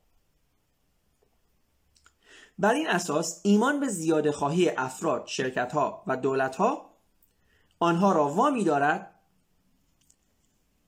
بر 2.62 2.74
این 2.74 2.88
اساس 2.88 3.42
ایمان 3.44 3.80
به 3.80 3.88
زیاده 3.88 4.32
خواهی 4.32 4.70
افراد، 4.70 5.24
شرکت 5.28 5.72
ها 5.72 6.04
و 6.08 6.18
دولت 6.18 6.56
ها 6.56 6.98
آنها 7.80 8.12
را 8.12 8.28
وامی 8.30 8.64
دارد. 8.64 9.16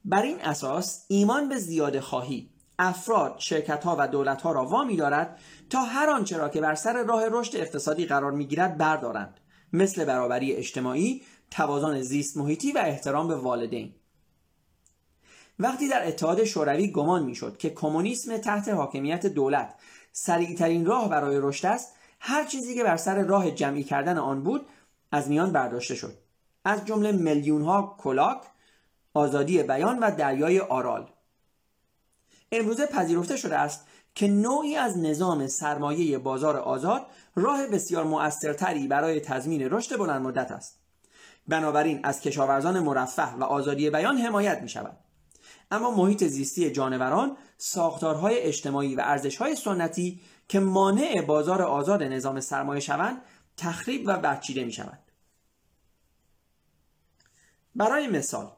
بر 0.06 0.22
این 0.22 0.42
اساس 0.42 1.06
ایمان 1.08 1.50
به 1.50 1.58
زیاده 1.58 2.02
خواهی 2.02 2.50
افراد، 2.80 3.36
شرکت 3.38 3.84
ها 3.84 3.96
و 4.00 4.08
دولت 4.08 4.42
ها 4.42 4.52
را 4.52 4.66
وامی 4.66 4.96
دارد 4.96 5.40
تا 5.70 5.82
هر 5.82 6.10
آنچه 6.10 6.38
را 6.38 6.50
که 6.50 6.62
بر 6.62 6.76
سر 6.76 7.04
راه 7.04 7.24
رشد 7.32 7.56
اقتصادی 7.56 8.06
قرار 8.06 8.32
می 8.32 8.46
گیرد 8.46 8.78
بردارند. 8.78 9.40
مثل 9.74 10.06
برابری 10.06 10.54
اجتماعی، 10.54 11.22
توازن 11.52 12.02
زیست 12.02 12.38
محیطی 12.38 12.72
و 12.72 12.82
احترام 12.86 13.28
به 13.28 13.36
والدین. 13.36 13.96
وقتی 15.60 15.90
در 15.90 16.08
اتحاد 16.08 16.44
شوروی 16.44 16.92
گمان 16.92 17.24
می‌شد 17.24 17.58
که 17.58 17.70
کمونیسم 17.70 18.38
تحت 18.38 18.70
حاکمیت 18.70 19.26
دولت 19.26 19.76
سریعترین 20.14 20.86
راه 20.86 21.10
برای 21.10 21.40
رشد 21.42 21.66
است. 21.66 21.96
هر 22.20 22.44
چیزی 22.44 22.76
که 22.76 22.84
بر 22.84 22.98
سر 22.98 23.22
راه 23.22 23.52
جمعی 23.52 23.84
کردن 23.84 24.18
آن 24.18 24.44
بود 24.44 24.66
از 25.12 25.30
میان 25.30 25.52
برداشته 25.52 25.96
شد. 25.96 26.18
از 26.66 26.86
جمله 26.86 27.12
میلیون 27.12 27.62
ها 27.62 27.96
کلاک 28.00 28.42
آزادی 29.14 29.64
بیان 29.64 30.00
و 30.00 30.12
دریای 30.12 30.60
آرال. 30.60 31.10
امروزه 32.52 32.86
پذیرفته 32.86 33.38
شده 33.38 33.58
است 33.58 33.86
که 34.16 34.28
نوعی 34.28 34.76
از 34.76 34.98
نظام 34.98 35.48
سرمایه 35.48 36.18
بازار 36.18 36.58
آزاد 36.58 37.06
راه 37.36 37.68
بسیار 37.68 38.04
مؤثرتری 38.04 38.88
برای 38.88 39.20
تضمین 39.20 39.62
رشد 39.72 39.98
بلند 39.98 40.22
مدت 40.22 40.52
است. 40.52 40.80
بنابراین 41.48 42.00
از 42.04 42.22
کشاورزان 42.22 42.80
مرفه 42.80 43.36
و 43.36 43.44
آزادی 43.44 43.90
بیان 43.90 44.18
حمایت 44.18 44.62
می 44.62 44.70
شود 44.70 44.98
اما 45.74 45.92
محیط 45.92 46.24
زیستی 46.24 46.72
جانوران 46.72 47.38
ساختارهای 47.58 48.40
اجتماعی 48.40 48.96
و 48.96 49.02
ارزشهای 49.06 49.56
سنتی 49.56 50.22
که 50.48 50.60
مانع 50.60 51.22
بازار 51.22 51.62
آزاد 51.62 52.04
نظام 52.04 52.40
سرمایه 52.40 52.80
شوند 52.80 53.22
تخریب 53.58 54.04
و 54.06 54.18
برچیده 54.18 54.64
می 54.64 54.72
شود. 54.72 55.00
برای 57.76 58.08
مثال 58.08 58.52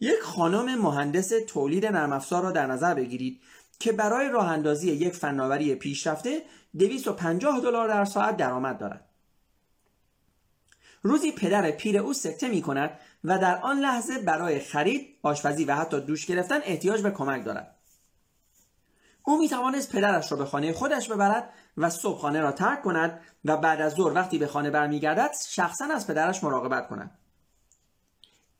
یک 0.00 0.20
خانم 0.22 0.74
مهندس 0.78 1.32
تولید 1.48 1.86
نرم 1.86 2.12
افزار 2.12 2.42
را 2.42 2.50
در 2.50 2.66
نظر 2.66 2.94
بگیرید 2.94 3.40
که 3.78 3.92
برای 3.92 4.28
راه 4.28 4.48
اندازی 4.48 4.92
یک 4.92 5.14
فناوری 5.14 5.74
پیشرفته 5.74 6.42
250 6.78 7.60
دلار 7.60 7.88
در 7.88 8.04
ساعت 8.04 8.36
درآمد 8.36 8.78
دارد. 8.78 9.09
روزی 11.02 11.32
پدر 11.32 11.70
پیر 11.70 11.98
او 11.98 12.12
سکته 12.12 12.48
می 12.48 12.62
کند 12.62 12.98
و 13.24 13.38
در 13.38 13.60
آن 13.60 13.78
لحظه 13.78 14.18
برای 14.18 14.60
خرید، 14.60 15.16
آشپزی 15.22 15.64
و 15.64 15.74
حتی 15.74 16.00
دوش 16.00 16.26
گرفتن 16.26 16.60
احتیاج 16.64 17.02
به 17.02 17.10
کمک 17.10 17.44
دارد. 17.44 17.76
او 19.22 19.38
می 19.38 19.48
توانست 19.48 19.92
پدرش 19.92 20.32
را 20.32 20.38
به 20.38 20.44
خانه 20.44 20.72
خودش 20.72 21.08
ببرد 21.08 21.52
و 21.76 21.90
صبح 21.90 22.18
خانه 22.18 22.40
را 22.40 22.52
ترک 22.52 22.82
کند 22.82 23.20
و 23.44 23.56
بعد 23.56 23.80
از 23.80 23.92
ظهر 23.92 24.14
وقتی 24.14 24.38
به 24.38 24.46
خانه 24.46 24.70
برمیگردد 24.70 25.30
شخصا 25.48 25.84
از 25.84 26.06
پدرش 26.06 26.44
مراقبت 26.44 26.88
کند. 26.88 27.18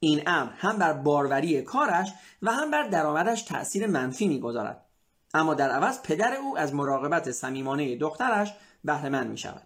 این 0.01 0.23
امر 0.27 0.53
هم 0.57 0.77
بر 0.77 0.93
باروری 0.93 1.63
کارش 1.63 2.13
و 2.43 2.53
هم 2.53 2.71
بر 2.71 2.83
درآمدش 2.83 3.43
تأثیر 3.43 3.87
منفی 3.87 4.29
می‌گذارد 4.29 4.85
اما 5.35 5.55
در 5.55 5.71
عوض 5.71 6.03
پدر 6.03 6.35
او 6.35 6.59
از 6.59 6.75
مراقبت 6.75 7.31
صمیمانه 7.31 7.97
دخترش 7.97 8.55
بهره 8.85 9.25
می 9.25 9.39
شود 9.39 9.63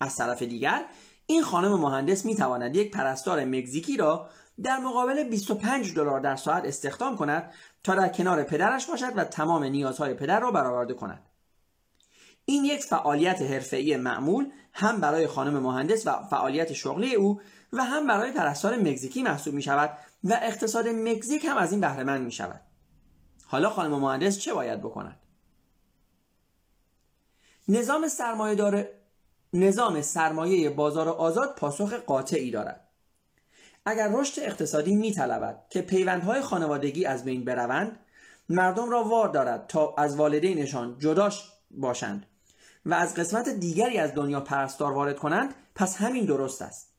از 0.00 0.16
طرف 0.16 0.42
دیگر 0.42 0.84
این 1.30 1.42
خانم 1.42 1.74
مهندس 1.74 2.24
می 2.24 2.34
تواند 2.34 2.76
یک 2.76 2.90
پرستار 2.90 3.44
مکزیکی 3.44 3.96
را 3.96 4.28
در 4.62 4.78
مقابل 4.78 5.28
25 5.28 5.94
دلار 5.94 6.20
در 6.20 6.36
ساعت 6.36 6.64
استخدام 6.64 7.16
کند 7.16 7.52
تا 7.84 7.94
در 7.94 8.08
کنار 8.08 8.42
پدرش 8.42 8.86
باشد 8.86 9.12
و 9.16 9.24
تمام 9.24 9.64
نیازهای 9.64 10.14
پدر 10.14 10.40
را 10.40 10.50
برآورده 10.50 10.94
کند. 10.94 11.22
این 12.44 12.64
یک 12.64 12.84
فعالیت 12.84 13.42
حرفه‌ای 13.42 13.96
معمول 13.96 14.50
هم 14.72 15.00
برای 15.00 15.26
خانم 15.26 15.58
مهندس 15.58 16.06
و 16.06 16.22
فعالیت 16.22 16.72
شغلی 16.72 17.14
او 17.14 17.40
و 17.72 17.84
هم 17.84 18.06
برای 18.06 18.32
پرستار 18.32 18.76
مکزیکی 18.76 19.22
محسوب 19.22 19.54
می 19.54 19.62
شود 19.62 19.98
و 20.24 20.38
اقتصاد 20.42 20.88
مکزیک 20.88 21.44
هم 21.44 21.56
از 21.56 21.72
این 21.72 21.80
بهره 21.80 22.18
می 22.18 22.32
شود 22.32 22.60
حالا 23.46 23.70
خانم 23.70 23.98
مهندس 23.98 24.38
چه 24.38 24.54
باید 24.54 24.80
بکند؟ 24.80 25.20
نظام 27.68 28.08
سرمایه 28.08 28.54
داره 28.54 28.97
نظام 29.52 30.02
سرمایه 30.02 30.70
بازار 30.70 31.08
آزاد 31.08 31.54
پاسخ 31.54 31.92
قاطعی 31.92 32.50
دارد. 32.50 32.88
اگر 33.86 34.08
رشد 34.12 34.42
اقتصادی 34.42 34.96
می 34.96 35.12
طلبد 35.12 35.64
که 35.70 35.82
پیوندهای 35.82 36.40
خانوادگی 36.40 37.04
از 37.04 37.24
بین 37.24 37.44
بروند 37.44 38.00
مردم 38.48 38.90
را 38.90 39.04
وار 39.04 39.28
دارد 39.28 39.66
تا 39.66 39.94
از 39.98 40.16
والدینشان 40.16 40.98
جداش 40.98 41.44
باشند 41.70 42.26
و 42.86 42.94
از 42.94 43.14
قسمت 43.14 43.48
دیگری 43.48 43.98
از 43.98 44.14
دنیا 44.14 44.40
پرستار 44.40 44.92
وارد 44.92 45.18
کنند 45.18 45.54
پس 45.74 45.96
همین 45.96 46.24
درست 46.24 46.62
است. 46.62 46.94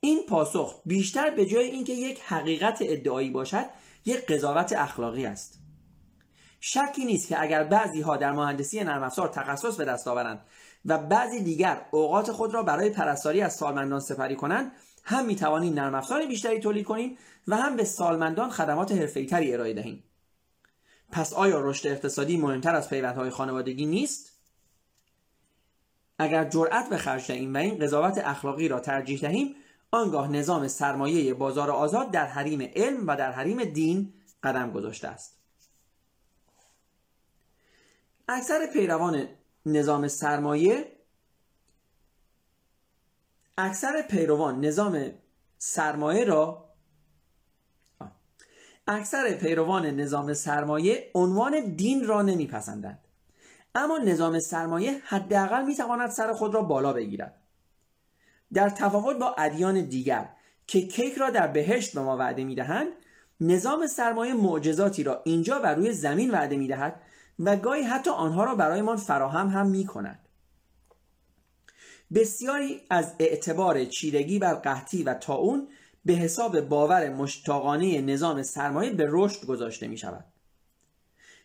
این 0.00 0.26
پاسخ 0.28 0.82
بیشتر 0.86 1.30
به 1.30 1.46
جای 1.46 1.70
اینکه 1.70 1.92
یک 1.92 2.20
حقیقت 2.20 2.78
ادعایی 2.80 3.30
باشد 3.30 3.66
یک 4.04 4.26
قضاوت 4.26 4.72
اخلاقی 4.72 5.26
است. 5.26 5.58
شکی 6.60 7.04
نیست 7.04 7.28
که 7.28 7.42
اگر 7.42 7.64
بعضی 7.64 8.00
ها 8.00 8.16
در 8.16 8.32
مهندسی 8.32 8.84
نرم 8.84 9.02
افزار 9.02 9.28
تخصص 9.28 9.76
به 9.76 9.84
دست 9.84 10.08
آورند 10.08 10.40
و 10.84 10.98
بعضی 10.98 11.42
دیگر 11.42 11.86
اوقات 11.90 12.32
خود 12.32 12.54
را 12.54 12.62
برای 12.62 12.90
پرستاری 12.90 13.40
از 13.40 13.54
سالمندان 13.54 14.00
سپری 14.00 14.36
کنند 14.36 14.72
هم 15.04 15.26
می 15.26 15.36
توانیم 15.36 15.74
نرم 15.74 15.94
افزار 15.94 16.26
بیشتری 16.26 16.60
تولید 16.60 16.86
کنیم 16.86 17.18
و 17.48 17.56
هم 17.56 17.76
به 17.76 17.84
سالمندان 17.84 18.50
خدمات 18.50 18.92
حرفه‌ای‌تری 18.92 19.54
ارائه 19.54 19.74
دهیم 19.74 20.04
پس 21.12 21.32
آیا 21.32 21.60
رشد 21.60 21.88
اقتصادی 21.88 22.36
مهمتر 22.36 22.74
از 22.74 22.88
پیوندهای 22.88 23.30
خانوادگی 23.30 23.86
نیست؟ 23.86 24.30
اگر 26.18 26.44
جرأت 26.44 26.88
به 26.88 26.96
خرج 26.96 27.26
دهیم 27.26 27.54
و 27.54 27.56
این 27.56 27.78
قضاوت 27.78 28.18
اخلاقی 28.18 28.68
را 28.68 28.80
ترجیح 28.80 29.20
دهیم 29.20 29.54
آنگاه 29.90 30.28
نظام 30.28 30.68
سرمایه 30.68 31.34
بازار 31.34 31.70
آزاد 31.70 32.10
در 32.10 32.26
حریم 32.26 32.70
علم 32.76 33.06
و 33.06 33.16
در 33.16 33.32
حریم 33.32 33.64
دین 33.64 34.12
قدم 34.42 34.70
گذاشته 34.70 35.08
است. 35.08 35.36
اکثر 38.28 38.66
پیروان 38.72 39.28
نظام 39.66 40.08
سرمایه 40.08 40.92
اکثر 43.58 44.02
پیروان 44.02 44.64
نظام 44.64 45.12
سرمایه 45.58 46.24
را 46.24 46.70
اکثر 48.86 49.34
پیروان 49.34 49.86
نظام 49.86 50.34
سرمایه 50.34 51.10
عنوان 51.14 51.74
دین 51.74 52.06
را 52.06 52.22
نمیپسندند. 52.22 52.98
اما 53.74 53.98
نظام 53.98 54.38
سرمایه 54.38 55.02
حداقل 55.04 55.64
می‌تواند 55.64 56.10
سر 56.10 56.32
خود 56.32 56.54
را 56.54 56.62
بالا 56.62 56.92
بگیرد. 56.92 57.40
در 58.52 58.68
تفاوت 58.68 59.16
با 59.16 59.34
ادیان 59.38 59.80
دیگر 59.80 60.28
که 60.66 60.80
کیک 60.86 61.14
را 61.14 61.30
در 61.30 61.46
بهشت 61.46 61.94
به 61.94 62.00
ما 62.00 62.16
وعده 62.16 62.44
می‌دهند 62.44 62.88
نظام 63.40 63.86
سرمایه 63.86 64.34
معجزاتی 64.34 65.02
را 65.02 65.22
اینجا 65.24 65.58
بر 65.58 65.74
روی 65.74 65.92
زمین 65.92 66.30
وعده 66.30 66.56
می‌دهد 66.56 67.00
و 67.38 67.56
گاهی 67.56 67.82
حتی 67.82 68.10
آنها 68.10 68.44
را 68.44 68.54
برایمان 68.54 68.96
فراهم 68.96 69.48
هم 69.48 69.66
می 69.66 69.86
کند. 69.86 70.18
بسیاری 72.14 72.80
از 72.90 73.14
اعتبار 73.18 73.84
چیرگی 73.84 74.38
بر 74.38 74.54
قحطی 74.54 75.02
و 75.02 75.14
تاون 75.14 75.68
به 76.04 76.12
حساب 76.12 76.60
باور 76.60 77.10
مشتاقانه 77.10 78.00
نظام 78.00 78.42
سرمایه 78.42 78.92
به 78.92 79.06
رشد 79.10 79.46
گذاشته 79.46 79.88
می 79.88 79.98
شود. 79.98 80.24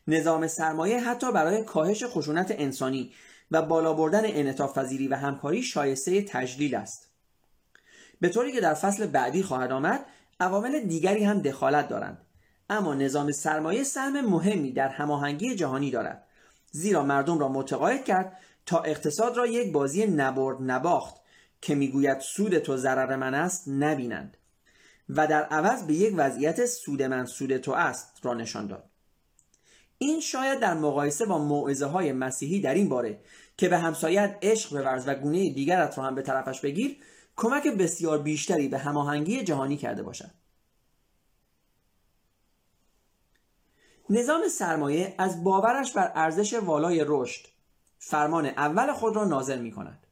نظام 0.07 0.47
سرمایه 0.47 0.99
حتی 0.99 1.31
برای 1.31 1.63
کاهش 1.63 2.03
خشونت 2.03 2.55
انسانی 2.57 3.13
و 3.51 3.61
بالا 3.61 3.93
بردن 3.93 4.21
انعطاف 4.25 4.77
پذیری 4.77 5.07
و 5.07 5.15
همکاری 5.15 5.63
شایسته 5.63 6.21
تجلیل 6.21 6.75
است 6.75 7.11
به 8.21 8.29
طوری 8.29 8.51
که 8.51 8.61
در 8.61 8.73
فصل 8.73 9.07
بعدی 9.07 9.43
خواهد 9.43 9.71
آمد 9.71 10.05
عوامل 10.39 10.79
دیگری 10.79 11.23
هم 11.23 11.41
دخالت 11.41 11.87
دارند 11.87 12.24
اما 12.69 12.93
نظام 12.93 13.31
سرمایه 13.31 13.83
سهم 13.83 14.21
مهمی 14.21 14.71
در 14.71 14.87
هماهنگی 14.87 15.55
جهانی 15.55 15.91
دارد. 15.91 16.27
زیرا 16.71 17.03
مردم 17.03 17.39
را 17.39 17.49
متقاعد 17.49 18.05
کرد 18.05 18.37
تا 18.65 18.79
اقتصاد 18.79 19.37
را 19.37 19.47
یک 19.47 19.73
بازی 19.73 20.05
نبرد 20.05 20.57
نباخت 20.61 21.15
که 21.61 21.75
می‌گوید 21.75 22.19
سود 22.19 22.57
تو 22.57 22.77
ضرر 22.77 23.15
من 23.15 23.33
است 23.33 23.67
نبینند. 23.67 24.37
و 25.09 25.27
در 25.27 25.43
عوض 25.43 25.83
به 25.83 25.93
یک 25.93 26.13
وضعیت 26.17 26.65
سود 26.65 27.03
من 27.03 27.25
سود 27.25 27.57
تو 27.57 27.71
است 27.71 28.19
را 28.23 28.33
نشان 28.33 28.67
داد. 28.67 28.89
این 29.97 30.19
شاید 30.19 30.59
در 30.59 30.73
مقایسه 30.73 31.25
با 31.25 31.37
موعظه 31.37 31.85
های 31.85 32.11
مسیحی 32.11 32.61
در 32.61 32.73
این 32.73 32.89
باره 32.89 33.19
که 33.57 33.69
به 33.69 33.77
همسایت 33.77 34.37
عشق 34.41 34.69
بورز 34.69 35.07
و 35.07 35.15
گونه 35.15 35.53
دیگرت 35.53 35.97
را 35.97 36.03
هم 36.03 36.15
به 36.15 36.21
طرفش 36.21 36.61
بگیر 36.61 36.97
کمک 37.35 37.67
بسیار 37.67 38.21
بیشتری 38.21 38.67
به 38.67 38.77
هماهنگی 38.77 39.43
جهانی 39.43 39.77
کرده 39.77 40.03
باشد. 40.03 40.31
نظام 44.09 44.47
سرمایه 44.47 45.15
از 45.17 45.43
باورش 45.43 45.91
بر 45.91 46.11
ارزش 46.15 46.53
والای 46.53 47.03
رشد 47.07 47.45
فرمان 47.99 48.45
اول 48.45 48.93
خود 48.93 49.15
را 49.15 49.25
نازل 49.25 49.59
می 49.59 49.71
کند 49.71 50.07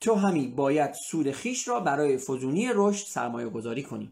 تو 0.00 0.14
همی 0.14 0.48
باید 0.48 0.92
سود 0.92 1.30
خیش 1.30 1.68
را 1.68 1.80
برای 1.80 2.18
فزونی 2.18 2.70
رشد 2.74 3.06
سرمایه 3.06 3.48
گذاری 3.48 3.82
کنی. 3.82 4.10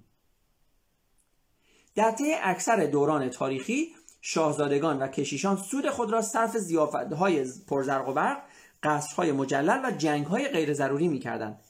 در 1.95 2.11
طی 2.11 2.35
اکثر 2.43 2.87
دوران 2.87 3.29
تاریخی 3.29 3.95
شاهزادگان 4.21 4.99
و 4.99 5.09
کشیشان 5.09 5.57
سود 5.57 5.91
خود 5.91 6.11
را 6.11 6.23
صرف 6.23 6.57
زیافتهای 6.57 7.47
پرزرق 7.69 8.09
و 8.09 8.13
برق 8.13 8.43
قصرهای 8.83 9.33
مجلل 9.33 9.81
و 9.85 9.91
جنگهای 9.91 10.49
غیر 10.49 10.75
ضروری 10.75 11.09
می 11.09 11.19
کردند 11.19 11.61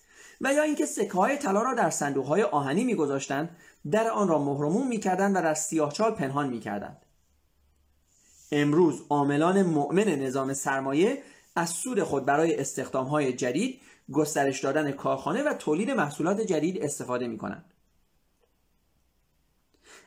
و 0.41 0.53
یا 0.53 0.63
اینکه 0.63 0.87
سکه 0.87 1.13
های 1.13 1.37
طلا 1.37 1.63
را 1.63 1.75
در 1.75 1.91
صندوق 1.91 2.27
های 2.27 2.43
آهنی 2.43 2.85
میگذاشتند 2.85 3.57
در 3.91 4.11
آن 4.11 4.29
را 4.29 4.39
مهرموم 4.39 4.89
می‌کردند 4.89 5.37
و 5.37 5.43
در 5.43 5.55
سیاهچال 5.55 6.11
پنهان 6.11 6.49
می‌کردند 6.49 7.03
امروز 8.53 9.03
عاملان 9.11 9.63
مؤمن 9.63 10.09
نظام 10.09 10.55
سرمایه 10.55 11.23
از 11.57 11.71
سود 11.71 12.03
خود 12.03 12.25
برای 12.25 12.61
استخدام 12.61 13.07
های 13.07 13.33
جدید 13.33 13.81
گسترش 14.13 14.61
دادن 14.61 14.93
کارخانه 14.93 15.43
و 15.43 15.55
تولید 15.55 15.91
محصولات 15.91 16.41
جدید 16.41 16.83
استفاده 16.83 17.27
می 17.27 17.39
کنند. 17.39 17.75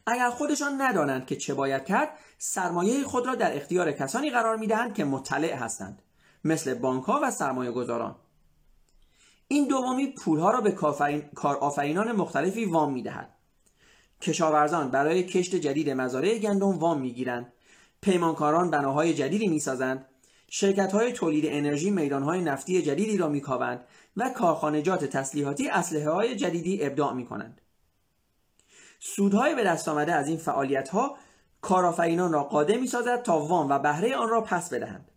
اگر 0.08 0.30
خودشان 0.30 0.82
ندانند 0.82 1.26
که 1.26 1.36
چه 1.36 1.54
باید 1.54 1.86
کرد 1.86 2.10
سرمایه 2.38 3.04
خود 3.04 3.28
را 3.28 3.36
در 3.36 3.58
اختیار 3.58 3.92
کسانی 3.92 4.30
قرار 4.30 4.58
می 4.58 4.68
دهند 4.68 4.94
که 4.94 5.06
مطلع 5.06 5.54
هستند 5.54 6.02
مثل 6.44 6.74
بانک 6.74 7.04
ها 7.04 7.20
و 7.24 7.32
سرمایه 7.32 7.72
گذاران 7.72 8.16
این 9.52 9.68
دومی 9.68 10.08
پولها 10.08 10.52
را 10.52 10.62
به 10.62 10.72
کارآفرینان 11.36 12.12
مختلفی 12.12 12.66
وام 12.66 12.94
می 12.94 13.04
دهد. 13.04 13.30
کشاورزان 14.22 14.92
برای 14.92 15.24
کشت 15.24 15.56
جدید 15.56 15.90
مزارع 15.90 16.38
گندم 16.38 16.78
وام 16.80 17.02
می 17.02 17.14
گیرند. 17.14 17.54
پیمانکاران 18.02 18.70
بناهای 18.70 19.14
جدیدی 19.14 19.48
می 19.48 19.60
سازند. 19.60 20.06
شرکت 20.50 20.92
های 20.92 21.14
تولید 21.14 21.46
انرژی 21.48 21.92
میدان 21.92 22.24
های 22.24 22.42
نفتی 22.42 22.82
جدیدی 22.82 23.18
را 23.18 23.30
می 23.30 23.42
کابند 23.42 23.86
و 24.18 24.30
کارخانجات 24.30 25.06
تسلیحاتی 25.06 25.70
اسلحه 25.70 26.10
های 26.10 26.36
جدیدی 26.36 26.86
ابداع 26.86 27.14
می 27.14 27.26
کنند. 27.26 27.62
سودهای 29.00 29.56
به 29.56 29.64
دست 29.64 29.88
آمده 29.88 30.14
از 30.14 30.28
این 30.28 30.38
فعالیت 30.38 30.90
ها 30.90 31.18
کارآفرینان 31.62 32.34
را 32.34 32.44
قادر 32.44 32.78
می 32.78 32.88
سازد 32.88 33.22
تا 33.22 33.40
وام 33.40 33.70
و 33.70 33.80
بهره 33.80 34.16
آن 34.16 34.30
را 34.30 34.42
پس 34.42 34.74
بدهند. 34.74 35.11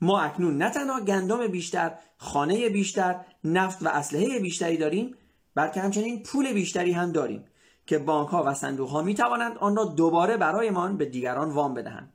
ما 0.00 0.20
اکنون 0.20 0.56
نه 0.56 0.70
تنها 0.70 1.00
گندم 1.00 1.46
بیشتر، 1.46 1.94
خانه 2.16 2.68
بیشتر، 2.68 3.20
نفت 3.44 3.82
و 3.82 3.88
اسلحه 3.88 4.38
بیشتری 4.40 4.76
داریم 4.76 5.14
بلکه 5.54 5.80
همچنین 5.80 6.22
پول 6.22 6.52
بیشتری 6.52 6.92
هم 6.92 7.12
داریم 7.12 7.44
که 7.86 7.98
بانک 7.98 8.28
ها 8.28 8.44
و 8.46 8.54
صندوق 8.54 8.90
ها 8.90 9.02
می 9.02 9.14
توانند 9.14 9.58
آن 9.58 9.76
را 9.76 9.84
دوباره 9.84 10.36
برایمان 10.36 10.96
به 10.96 11.04
دیگران 11.04 11.50
وام 11.50 11.74
بدهند. 11.74 12.12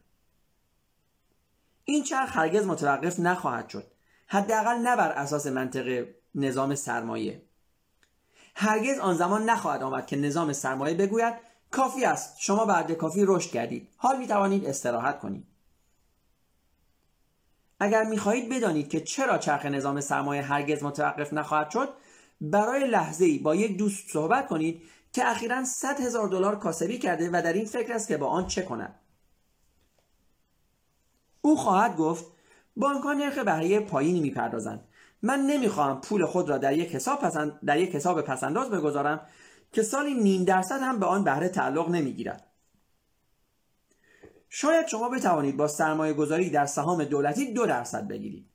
این 1.85 2.03
چرخ 2.03 2.37
هرگز 2.37 2.65
متوقف 2.65 3.19
نخواهد 3.19 3.69
شد. 3.69 3.91
حداقل 4.27 4.75
نه 4.75 4.95
بر 4.95 5.11
اساس 5.11 5.47
منطق 5.47 6.05
نظام 6.35 6.75
سرمایه. 6.75 7.41
هرگز 8.55 8.99
آن 8.99 9.15
زمان 9.15 9.49
نخواهد 9.49 9.83
آمد 9.83 10.05
که 10.05 10.15
نظام 10.15 10.53
سرمایه 10.53 10.95
بگوید 10.95 11.33
کافی 11.71 12.05
است 12.05 12.35
شما 12.39 12.65
بعد 12.65 12.91
کافی 12.91 13.23
رشد 13.27 13.51
کردید 13.51 13.89
حال 13.97 14.17
می 14.17 14.27
توانید 14.27 14.65
استراحت 14.65 15.19
کنید 15.19 15.47
اگر 17.79 18.03
می‌خواهید 18.03 18.49
بدانید 18.49 18.89
که 18.89 19.01
چرا 19.01 19.37
چرخ 19.37 19.65
نظام 19.65 20.01
سرمایه 20.01 20.41
هرگز 20.41 20.83
متوقف 20.83 21.33
نخواهد 21.33 21.69
شد 21.69 21.89
برای 22.41 22.87
لحظه 22.87 23.25
ای 23.25 23.37
با 23.37 23.55
یک 23.55 23.77
دوست 23.77 24.09
صحبت 24.09 24.47
کنید 24.47 24.81
که 25.13 25.29
اخیرا 25.29 25.65
100 25.65 25.99
هزار 26.01 26.27
دلار 26.27 26.59
کاسبی 26.59 26.97
کرده 26.97 27.29
و 27.29 27.41
در 27.41 27.53
این 27.53 27.65
فکر 27.65 27.93
است 27.93 28.07
که 28.07 28.17
با 28.17 28.27
آن 28.27 28.47
چه 28.47 28.61
کند. 28.61 28.95
او 31.41 31.57
خواهد 31.57 31.97
گفت 31.97 32.25
بانک 32.75 33.03
ها 33.03 33.13
نرخ 33.13 33.37
بهره 33.37 33.79
پایینی 33.79 34.19
می‌پردازند. 34.19 34.87
من 35.21 35.39
نمی‌خواهم 35.39 36.01
پول 36.01 36.25
خود 36.25 36.49
را 36.49 36.57
در 36.57 36.73
یک 36.73 36.95
حساب 36.95 37.19
پسند 37.19 37.59
در 37.65 37.79
یک 37.79 37.95
حساب 37.95 38.21
پسنداز 38.21 38.69
بگذارم 38.69 39.27
که 39.71 39.83
سالی 39.83 40.13
نیم 40.13 40.43
درصد 40.43 40.81
هم 40.81 40.99
به 40.99 41.05
آن 41.05 41.23
بهره 41.23 41.49
تعلق 41.49 41.89
نمی‌گیرد. 41.89 42.44
شاید 44.57 44.87
شما 44.87 45.09
بتوانید 45.09 45.57
با 45.57 45.67
سرمایه 45.67 46.13
گذاری 46.13 46.49
در 46.49 46.65
سهام 46.65 47.03
دولتی 47.03 47.53
دو 47.53 47.65
درصد 47.65 48.07
بگیرید. 48.07 48.49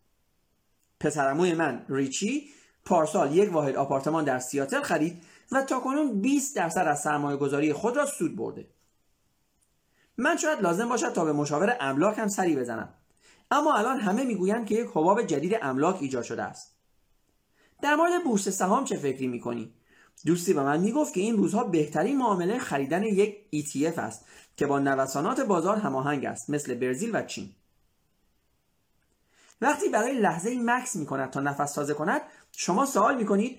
پسرموی 1.00 1.54
من 1.54 1.86
ریچی 1.88 2.48
پارسال 2.84 3.36
یک 3.36 3.52
واحد 3.52 3.76
آپارتمان 3.76 4.24
در 4.24 4.38
سیاتل 4.38 4.82
خرید 4.82 5.22
و 5.52 5.62
تاکنون 5.62 6.20
20 6.20 6.56
درصد 6.56 6.86
از 6.86 7.00
سرمایه 7.00 7.36
گذاری 7.36 7.72
خود 7.72 7.96
را 7.96 8.06
سود 8.06 8.36
برده. 8.36 8.70
من 10.18 10.36
شاید 10.36 10.60
لازم 10.60 10.88
باشد 10.88 11.12
تا 11.12 11.24
به 11.24 11.32
مشاور 11.32 11.76
املاک 11.80 12.18
هم 12.18 12.28
سری 12.28 12.56
بزنم. 12.56 12.94
اما 13.50 13.74
الان 13.74 14.00
همه 14.00 14.24
می‌گویند 14.24 14.66
که 14.66 14.74
یک 14.74 14.88
حباب 14.94 15.22
جدید 15.22 15.56
املاک 15.62 15.96
ایجاد 16.00 16.24
شده 16.24 16.42
است. 16.42 16.76
در 17.82 17.94
مورد 17.94 18.24
بورس 18.24 18.48
سهام 18.48 18.84
چه 18.84 18.96
فکری 18.96 19.26
می‌کنی؟ 19.26 19.74
دوستی 20.26 20.54
به 20.54 20.62
من 20.62 20.80
می‌گفت 20.80 21.14
که 21.14 21.20
این 21.20 21.36
روزها 21.36 21.64
بهترین 21.64 22.18
معامله 22.18 22.58
خریدن 22.58 23.02
یک 23.02 23.36
ETF 23.54 23.98
است 23.98 24.24
که 24.61 24.66
با 24.66 24.79
نوسانات 24.79 25.40
بازار 25.40 25.77
هماهنگ 25.77 26.25
است 26.25 26.51
مثل 26.51 26.75
برزیل 26.75 27.11
و 27.16 27.23
چین. 27.23 27.51
وقتی 29.61 29.88
برای 29.88 30.20
لحظه 30.20 30.57
مکس 30.64 30.96
می 30.96 31.07
کند 31.07 31.31
تا 31.31 31.40
نفس 31.40 31.73
تازه 31.73 31.94
کند 31.94 32.20
شما 32.53 32.87
سوال 32.87 33.16
می 33.16 33.27
کنید 33.27 33.59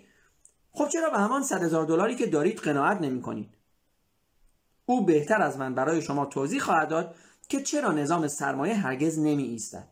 خب 0.72 0.88
چرا 0.88 1.10
به 1.10 1.18
همان 1.18 1.44
صد 1.44 1.64
هزار 1.64 1.86
دلاری 1.86 2.16
که 2.16 2.26
دارید 2.26 2.58
قناعت 2.58 3.02
نمی 3.02 3.22
کنید 3.22 3.50
او 4.86 5.06
بهتر 5.06 5.42
از 5.42 5.58
من 5.58 5.76
برای 5.76 6.02
شما 6.02 6.26
توضیح 6.26 6.60
خواهد 6.60 6.90
داد 6.90 7.16
که 7.50 7.62
چرا 7.62 7.92
نظام 7.92 8.28
سرمایه 8.28 8.76
هرگز 8.76 9.20
نمی 9.20 9.44
ایستد 9.44 9.88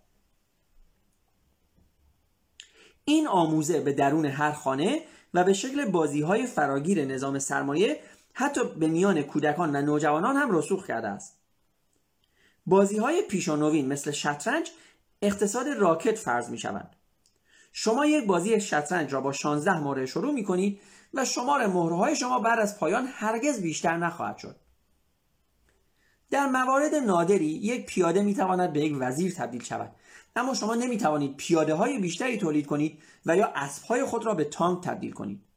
این 3.06 3.28
آموزه 3.28 3.82
به 3.82 3.93
درون 3.93 4.26
هر 4.26 4.52
خانه 4.52 5.02
و 5.34 5.43
به 5.43 5.54
شکل 5.54 5.86
بازی 5.86 6.22
های 6.22 6.48
فراگیر 6.48 7.06
نظام 7.06 7.39
سرمایه 7.39 8.00
حتی 8.39 8.63
به 8.63 8.88
میان 8.88 9.21
کودکان 9.21 9.75
و 9.75 9.82
نوجوانان 9.82 10.36
هم 10.36 10.52
رسوخ 10.52 10.88
کرده 10.88 11.08
است. 11.08 11.39
بازی 12.65 12.97
های 12.97 13.21
پیشانوین 13.21 13.88
مثل 13.88 14.12
شطرنج 14.12 14.71
اقتصاد 15.21 15.67
راکت 15.67 16.15
فرض 16.15 16.49
می 16.49 16.58
شوند 16.58 16.95
شما 17.71 18.06
یک 18.06 18.25
بازی 18.25 18.62
شطرنج 18.62 19.13
را 19.13 19.21
با 19.21 19.32
16 19.32 19.80
مهره 19.80 20.06
شروع 20.06 20.34
می 20.34 20.43
کنید 20.43 20.82
و 21.13 21.25
شمار 21.25 21.67
مهره 21.67 22.13
شما 22.13 22.39
بعد 22.39 22.60
از 22.60 22.80
پایان 22.80 23.08
هرگز 23.13 23.62
بیشتر 23.62 23.97
نخواهد 23.97 24.38
شد. 24.38 24.56
در 26.30 26.47
موارد 26.47 26.95
نادری 26.95 27.45
یک 27.45 27.86
پیاده 27.86 28.21
می 28.21 28.36
تواند 28.36 28.73
به 28.73 28.80
یک 28.80 28.97
وزیر 28.99 29.32
تبدیل 29.32 29.63
شود. 29.63 29.95
اما 30.36 30.54
شما 30.54 30.75
نمی 30.75 30.97
توانید 30.97 31.38
پیاده 31.38 31.73
های 31.73 31.99
بیشتری 31.99 32.38
تولید 32.38 32.67
کنید 32.67 33.02
و 33.25 33.38
یا 33.38 33.52
اسب 33.56 33.84
های 33.84 34.04
خود 34.04 34.25
را 34.25 34.34
به 34.34 34.43
تانک 34.43 34.84
تبدیل 34.84 35.12
کنید. 35.12 35.48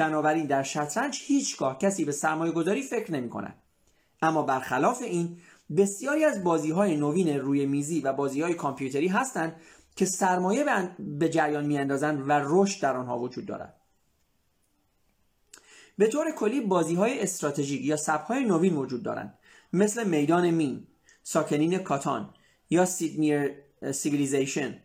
بنابراین 0.00 0.46
در 0.46 0.62
شطرنج 0.62 1.20
هیچگاه 1.22 1.78
کسی 1.78 2.04
به 2.04 2.12
سرمایه 2.12 2.52
گذاری 2.52 2.82
فکر 2.82 3.12
نمی 3.12 3.28
کند. 3.28 3.54
اما 4.22 4.42
برخلاف 4.42 5.02
این 5.02 5.38
بسیاری 5.76 6.24
از 6.24 6.44
بازی 6.44 6.70
های 6.70 6.96
نوین 6.96 7.38
روی 7.38 7.66
میزی 7.66 8.00
و 8.00 8.12
بازی 8.12 8.40
های 8.42 8.54
کامپیوتری 8.54 9.08
هستند 9.08 9.60
که 9.96 10.04
سرمایه 10.04 10.64
به 10.98 11.28
جریان 11.28 11.66
می 11.66 11.78
اندازند 11.78 12.28
و 12.28 12.32
رشد 12.44 12.82
در 12.82 12.96
آنها 12.96 13.18
وجود 13.18 13.46
دارد. 13.46 13.76
به 15.98 16.06
طور 16.06 16.30
کلی 16.30 16.60
بازی 16.60 16.94
های 16.94 17.22
استراتژیک 17.22 17.84
یا 17.84 17.96
سبک 17.96 18.26
های 18.26 18.44
نوین 18.44 18.76
وجود 18.76 19.02
دارند 19.02 19.38
مثل 19.72 20.08
میدان 20.08 20.50
مین، 20.50 20.86
ساکنین 21.22 21.78
کاتان 21.78 22.34
یا 22.70 22.84
Sid 22.84 23.05
Meier's 23.05 23.54
Civilization 23.92 24.78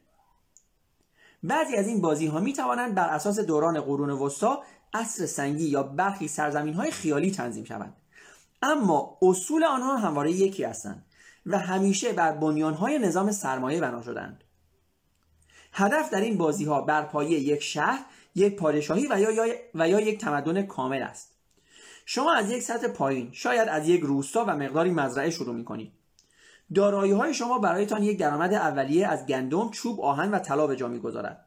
بعضی 1.48 1.76
از 1.76 1.88
این 1.88 2.02
بازی 2.02 2.28
ها 2.28 2.40
می 2.40 2.54
توانند 2.54 2.96
بر 2.96 3.08
اساس 3.08 3.40
دوران 3.40 3.82
قرون 3.82 4.10
وسطا 4.10 4.64
اصر 4.96 5.26
سنگی 5.26 5.66
یا 5.66 5.84
برخی 5.84 6.28
سرزمین 6.28 6.74
های 6.74 6.92
خیالی 6.92 7.32
تنظیم 7.32 7.64
شوند 7.64 7.94
اما 8.62 9.18
اصول 9.22 9.64
آنها 9.64 9.98
همواره 9.98 10.32
یکی 10.32 10.64
هستند 10.64 11.06
و 11.46 11.60
همیشه 11.60 12.14
بر 12.14 12.32
بنیان 12.32 12.74
های 12.74 13.00
نظام 13.00 13.32
سرمایه 13.32 13.82
بنا 13.82 14.02
شدند. 14.02 14.44
هدف 15.74 16.10
در 16.10 16.22
این 16.22 16.38
بازی 16.38 16.66
ها 16.66 16.82
بر 16.82 17.02
پایه 17.02 17.40
یک 17.40 17.64
شهر 17.64 18.06
یک 18.36 18.56
پادشاهی 18.56 19.08
و 19.08 19.20
یا, 19.20 19.56
و 19.76 19.90
یا 19.90 20.00
یک 20.00 20.22
تمدن 20.22 20.62
کامل 20.62 21.02
است. 21.02 21.36
شما 22.06 22.34
از 22.34 22.52
یک 22.52 22.64
سطح 22.64 22.88
پایین 22.88 23.30
شاید 23.32 23.70
از 23.70 23.90
یک 23.90 24.02
روستا 24.02 24.46
و 24.46 24.56
مقداری 24.56 24.92
مزرعه 24.92 25.30
شروع 25.30 25.56
می 25.56 25.66
کنید 25.66 25.92
دارایی 26.76 27.12
های 27.12 27.34
شما 27.34 27.60
برایتان 27.60 28.04
یک 28.04 28.20
درآمد 28.20 28.54
اولیه 28.54 29.08
از 29.08 29.26
گندم، 29.26 29.72
چوب، 29.72 30.02
آهن 30.02 30.32
و 30.32 30.40
طلا 30.40 30.68
به 30.68 30.76
جا 30.76 30.88
می‌گذارد. 30.88 31.45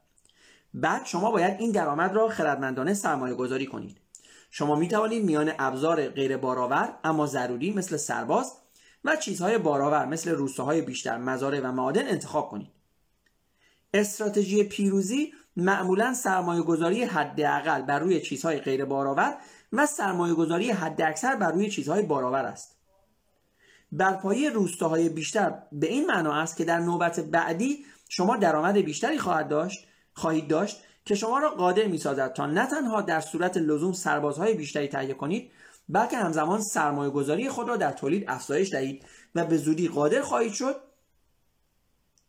بعد 0.75 1.07
شما 1.07 1.31
باید 1.31 1.61
این 1.61 1.73
درآمد 1.73 2.15
را 2.15 2.29
خردمندانه 2.29 2.95
سرمایه 2.95 3.35
گذاری 3.35 3.67
کنید. 3.67 4.01
شما 4.51 4.77
می 4.77 4.89
توانید 4.89 5.25
میان 5.25 5.53
ابزار 5.59 6.09
غیر 6.09 6.37
بارآور 6.37 6.99
اما 7.05 7.27
ضروری 7.27 7.73
مثل 7.73 7.97
سرباز 7.97 8.53
و 9.05 9.17
چیزهای 9.17 9.59
بارآور 9.59 10.07
مثل 10.07 10.31
روستاهای 10.31 10.81
بیشتر 10.81 11.19
مزارع 11.19 11.61
و 11.61 11.73
معادن 11.73 12.09
انتخاب 12.09 12.49
کنید 12.49 12.71
استراتژی 13.95 14.65
پیروزی 14.65 15.33
معمولا 15.57 16.15
سرمایه 16.15 16.63
گذاری 16.63 17.05
حداقل 17.05 17.83
بر 17.83 17.99
روی 17.99 18.21
چیزهای 18.21 18.59
غیر 18.59 18.85
بارآور 18.85 19.37
و 19.73 19.87
سرمایه 19.87 20.35
گذاری 20.35 20.71
حداکثر 20.71 21.37
بر 21.37 21.53
روی 21.53 21.71
چیزهای 21.71 22.03
بارآور 22.03 22.45
است 22.45 22.77
برپایی 23.93 24.51
روستاهای 24.51 25.09
بیشتر 25.09 25.63
به 25.73 25.87
این 25.87 26.07
معنا 26.07 26.35
است 26.35 26.57
که 26.57 26.65
در 26.65 26.79
نوبت 26.79 27.21
بعدی 27.21 27.85
شما 28.09 28.37
درآمد 28.37 28.77
بیشتری 28.77 29.19
خواهد 29.19 29.49
داشت 29.49 29.88
خواهید 30.19 30.49
داشت 30.49 30.83
که 31.05 31.15
شما 31.15 31.39
را 31.39 31.51
قادر 31.51 31.87
می 31.87 31.99
سازد 31.99 32.33
تا 32.33 32.47
نه 32.47 32.67
تنها 32.67 33.03
در 33.03 33.21
صورت 33.21 33.57
لزوم 33.57 33.93
سربازهای 33.93 34.55
بیشتری 34.55 34.89
تهیه 34.89 35.15
کنید 35.15 35.51
بلکه 35.89 36.17
همزمان 36.17 36.63
سرمایه 36.63 37.11
گذاری 37.11 37.49
خود 37.49 37.69
را 37.69 37.77
در 37.77 37.93
تولید 37.93 38.25
افزایش 38.29 38.71
دهید 38.71 39.05
و 39.35 39.45
به 39.45 39.57
زودی 39.57 39.89
قادر 39.89 40.23
خواهید 40.23 40.53
شد 40.53 40.77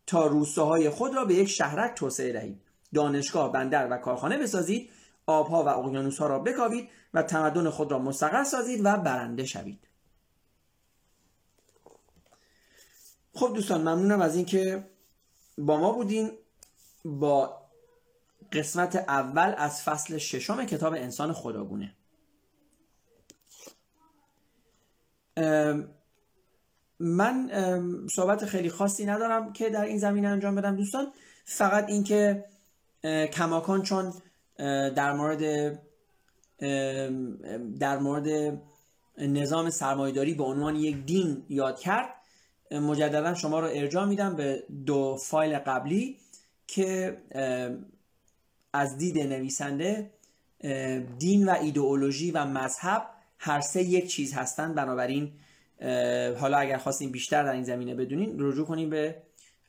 تا 0.07 0.27
روستاهای 0.27 0.89
خود 0.89 1.15
را 1.15 1.25
به 1.25 1.33
یک 1.33 1.49
شهرک 1.49 1.95
توسعه 1.95 2.33
دهید. 2.33 2.61
دانشگاه 2.93 3.51
بندر 3.51 3.87
و 3.91 3.97
کارخانه 3.97 4.37
بسازید 4.37 4.89
آبها 5.25 5.63
و 5.63 5.67
اقیانوسها 5.67 6.27
را 6.27 6.39
بکاوید 6.39 6.89
و 7.13 7.23
تمدن 7.23 7.69
خود 7.69 7.91
را 7.91 7.99
مستقر 7.99 8.43
سازید 8.43 8.81
و 8.85 8.97
برنده 8.97 9.45
شوید. 9.45 9.79
خب 13.33 13.53
دوستان 13.55 13.81
ممنونم 13.81 14.21
از 14.21 14.35
اینکه 14.35 14.89
با 15.57 15.77
ما 15.77 15.91
بودین 15.91 16.31
با 17.05 17.61
قسمت 18.51 18.95
اول 18.95 19.53
از 19.57 19.81
فصل 19.83 20.17
ششم 20.17 20.65
کتاب 20.65 20.93
انسان 20.93 21.33
خداگونه. 21.33 21.95
من 26.99 27.51
صحبت 28.11 28.45
خیلی 28.45 28.69
خاصی 28.69 29.05
ندارم 29.05 29.53
که 29.53 29.69
در 29.69 29.85
این 29.85 29.97
زمینه 29.97 30.27
انجام 30.27 30.55
بدم. 30.55 30.75
دوستان 30.75 31.11
فقط 31.45 31.89
اینکه 31.89 32.45
کماکان 33.33 33.81
چون 33.81 34.13
در 34.95 35.13
مورد 35.13 35.41
در 37.79 37.97
مورد 37.97 38.59
نظام 39.17 39.69
سرمایهداری 39.69 40.33
به 40.33 40.43
عنوان 40.43 40.75
یک 40.75 41.05
دین 41.05 41.45
یاد 41.49 41.79
کرد 41.79 42.09
مجددا 42.71 43.33
شما 43.33 43.59
رو 43.59 43.67
ارجاع 43.67 44.05
میدم 44.05 44.35
به 44.35 44.63
دو 44.85 45.17
فایل 45.21 45.59
قبلی 45.59 46.17
که 46.67 47.17
از 48.74 48.97
دید 48.97 49.20
نویسنده 49.20 50.11
دین 51.17 51.49
و 51.49 51.55
ایدئولوژی 51.61 52.32
و 52.32 52.45
مذهب 52.45 53.05
هر 53.38 53.61
سه 53.61 53.84
یک 53.84 54.07
چیز 54.07 54.34
هستند. 54.34 54.76
بنابراین 54.76 55.32
حالا 56.39 56.57
اگر 56.57 56.78
خواستیم 56.78 57.11
بیشتر 57.11 57.43
در 57.43 57.51
این 57.51 57.63
زمینه 57.63 57.95
بدونین 57.95 58.36
رجوع 58.39 58.65
کنیم 58.65 58.89
به 58.89 59.15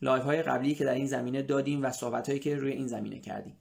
live 0.03 0.25
های 0.25 0.43
قبلی 0.43 0.75
که 0.75 0.85
در 0.85 0.95
این 0.95 1.07
زمینه 1.07 1.43
دادیم 1.43 1.83
و 1.83 1.91
صحبت 1.91 2.29
هایی 2.29 2.41
که 2.41 2.57
روی 2.57 2.73
این 2.73 2.87
زمینه 2.87 3.19
کردیم. 3.19 3.57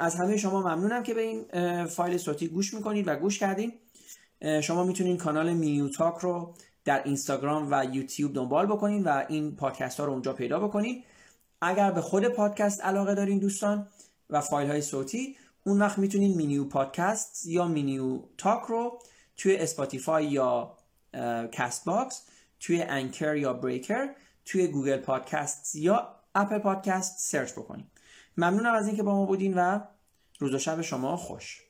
از 0.00 0.14
همه 0.14 0.36
شما 0.36 0.60
ممنونم 0.60 1.02
که 1.02 1.14
به 1.14 1.20
این 1.20 1.44
فایل 1.86 2.18
صوتی 2.18 2.48
گوش 2.48 2.74
می‌کنید 2.74 3.08
و 3.08 3.16
گوش 3.16 3.38
کردین. 3.38 3.72
شما 4.62 4.84
می‌تونید 4.84 5.20
کانال 5.20 5.52
مینیو 5.52 5.88
تاک 5.88 6.14
رو 6.14 6.54
در 6.84 7.02
اینستاگرام 7.04 7.68
و 7.70 7.84
یوتیوب 7.92 8.34
دنبال 8.34 8.66
بکنین 8.66 9.04
و 9.04 9.24
این 9.28 9.56
پادکست 9.56 10.00
ها 10.00 10.06
رو 10.06 10.12
اونجا 10.12 10.32
پیدا 10.32 10.60
بکنین. 10.60 11.04
اگر 11.60 11.90
به 11.90 12.00
خود 12.00 12.28
پادکست 12.28 12.84
علاقه 12.84 13.14
دارین 13.14 13.38
دوستان 13.38 13.88
و 14.30 14.40
فایل 14.40 14.70
های 14.70 14.80
صوتی 14.80 15.36
اون 15.66 15.78
وقت 15.78 15.98
می‌تونین 15.98 16.36
مینیو 16.36 16.64
پادکست 16.64 17.46
یا 17.46 17.68
مینیو 17.68 18.22
تاک 18.38 18.62
رو 18.62 18.98
توی 19.36 19.56
Spotify 19.56 20.26
یا 20.26 20.76
Castbox 21.52 22.26
توی 22.60 22.82
Anchor 22.82 23.36
یا 23.36 23.52
Breaker 23.52 24.08
توی 24.44 24.66
Google 24.66 24.96
Podcasts 24.96 25.74
یا 25.74 26.16
Apple 26.34 26.58
Podcasts 26.58 27.18
search 27.18 27.52
بکنید 27.52 27.86
ممنونم 28.36 28.74
از 28.74 28.86
اینکه 28.86 29.02
با 29.02 29.14
ما 29.14 29.26
بودین 29.26 29.54
و 29.54 29.80
روز 30.38 30.54
و 30.54 30.58
شب 30.58 30.80
شما 30.80 31.16
خوش. 31.16 31.69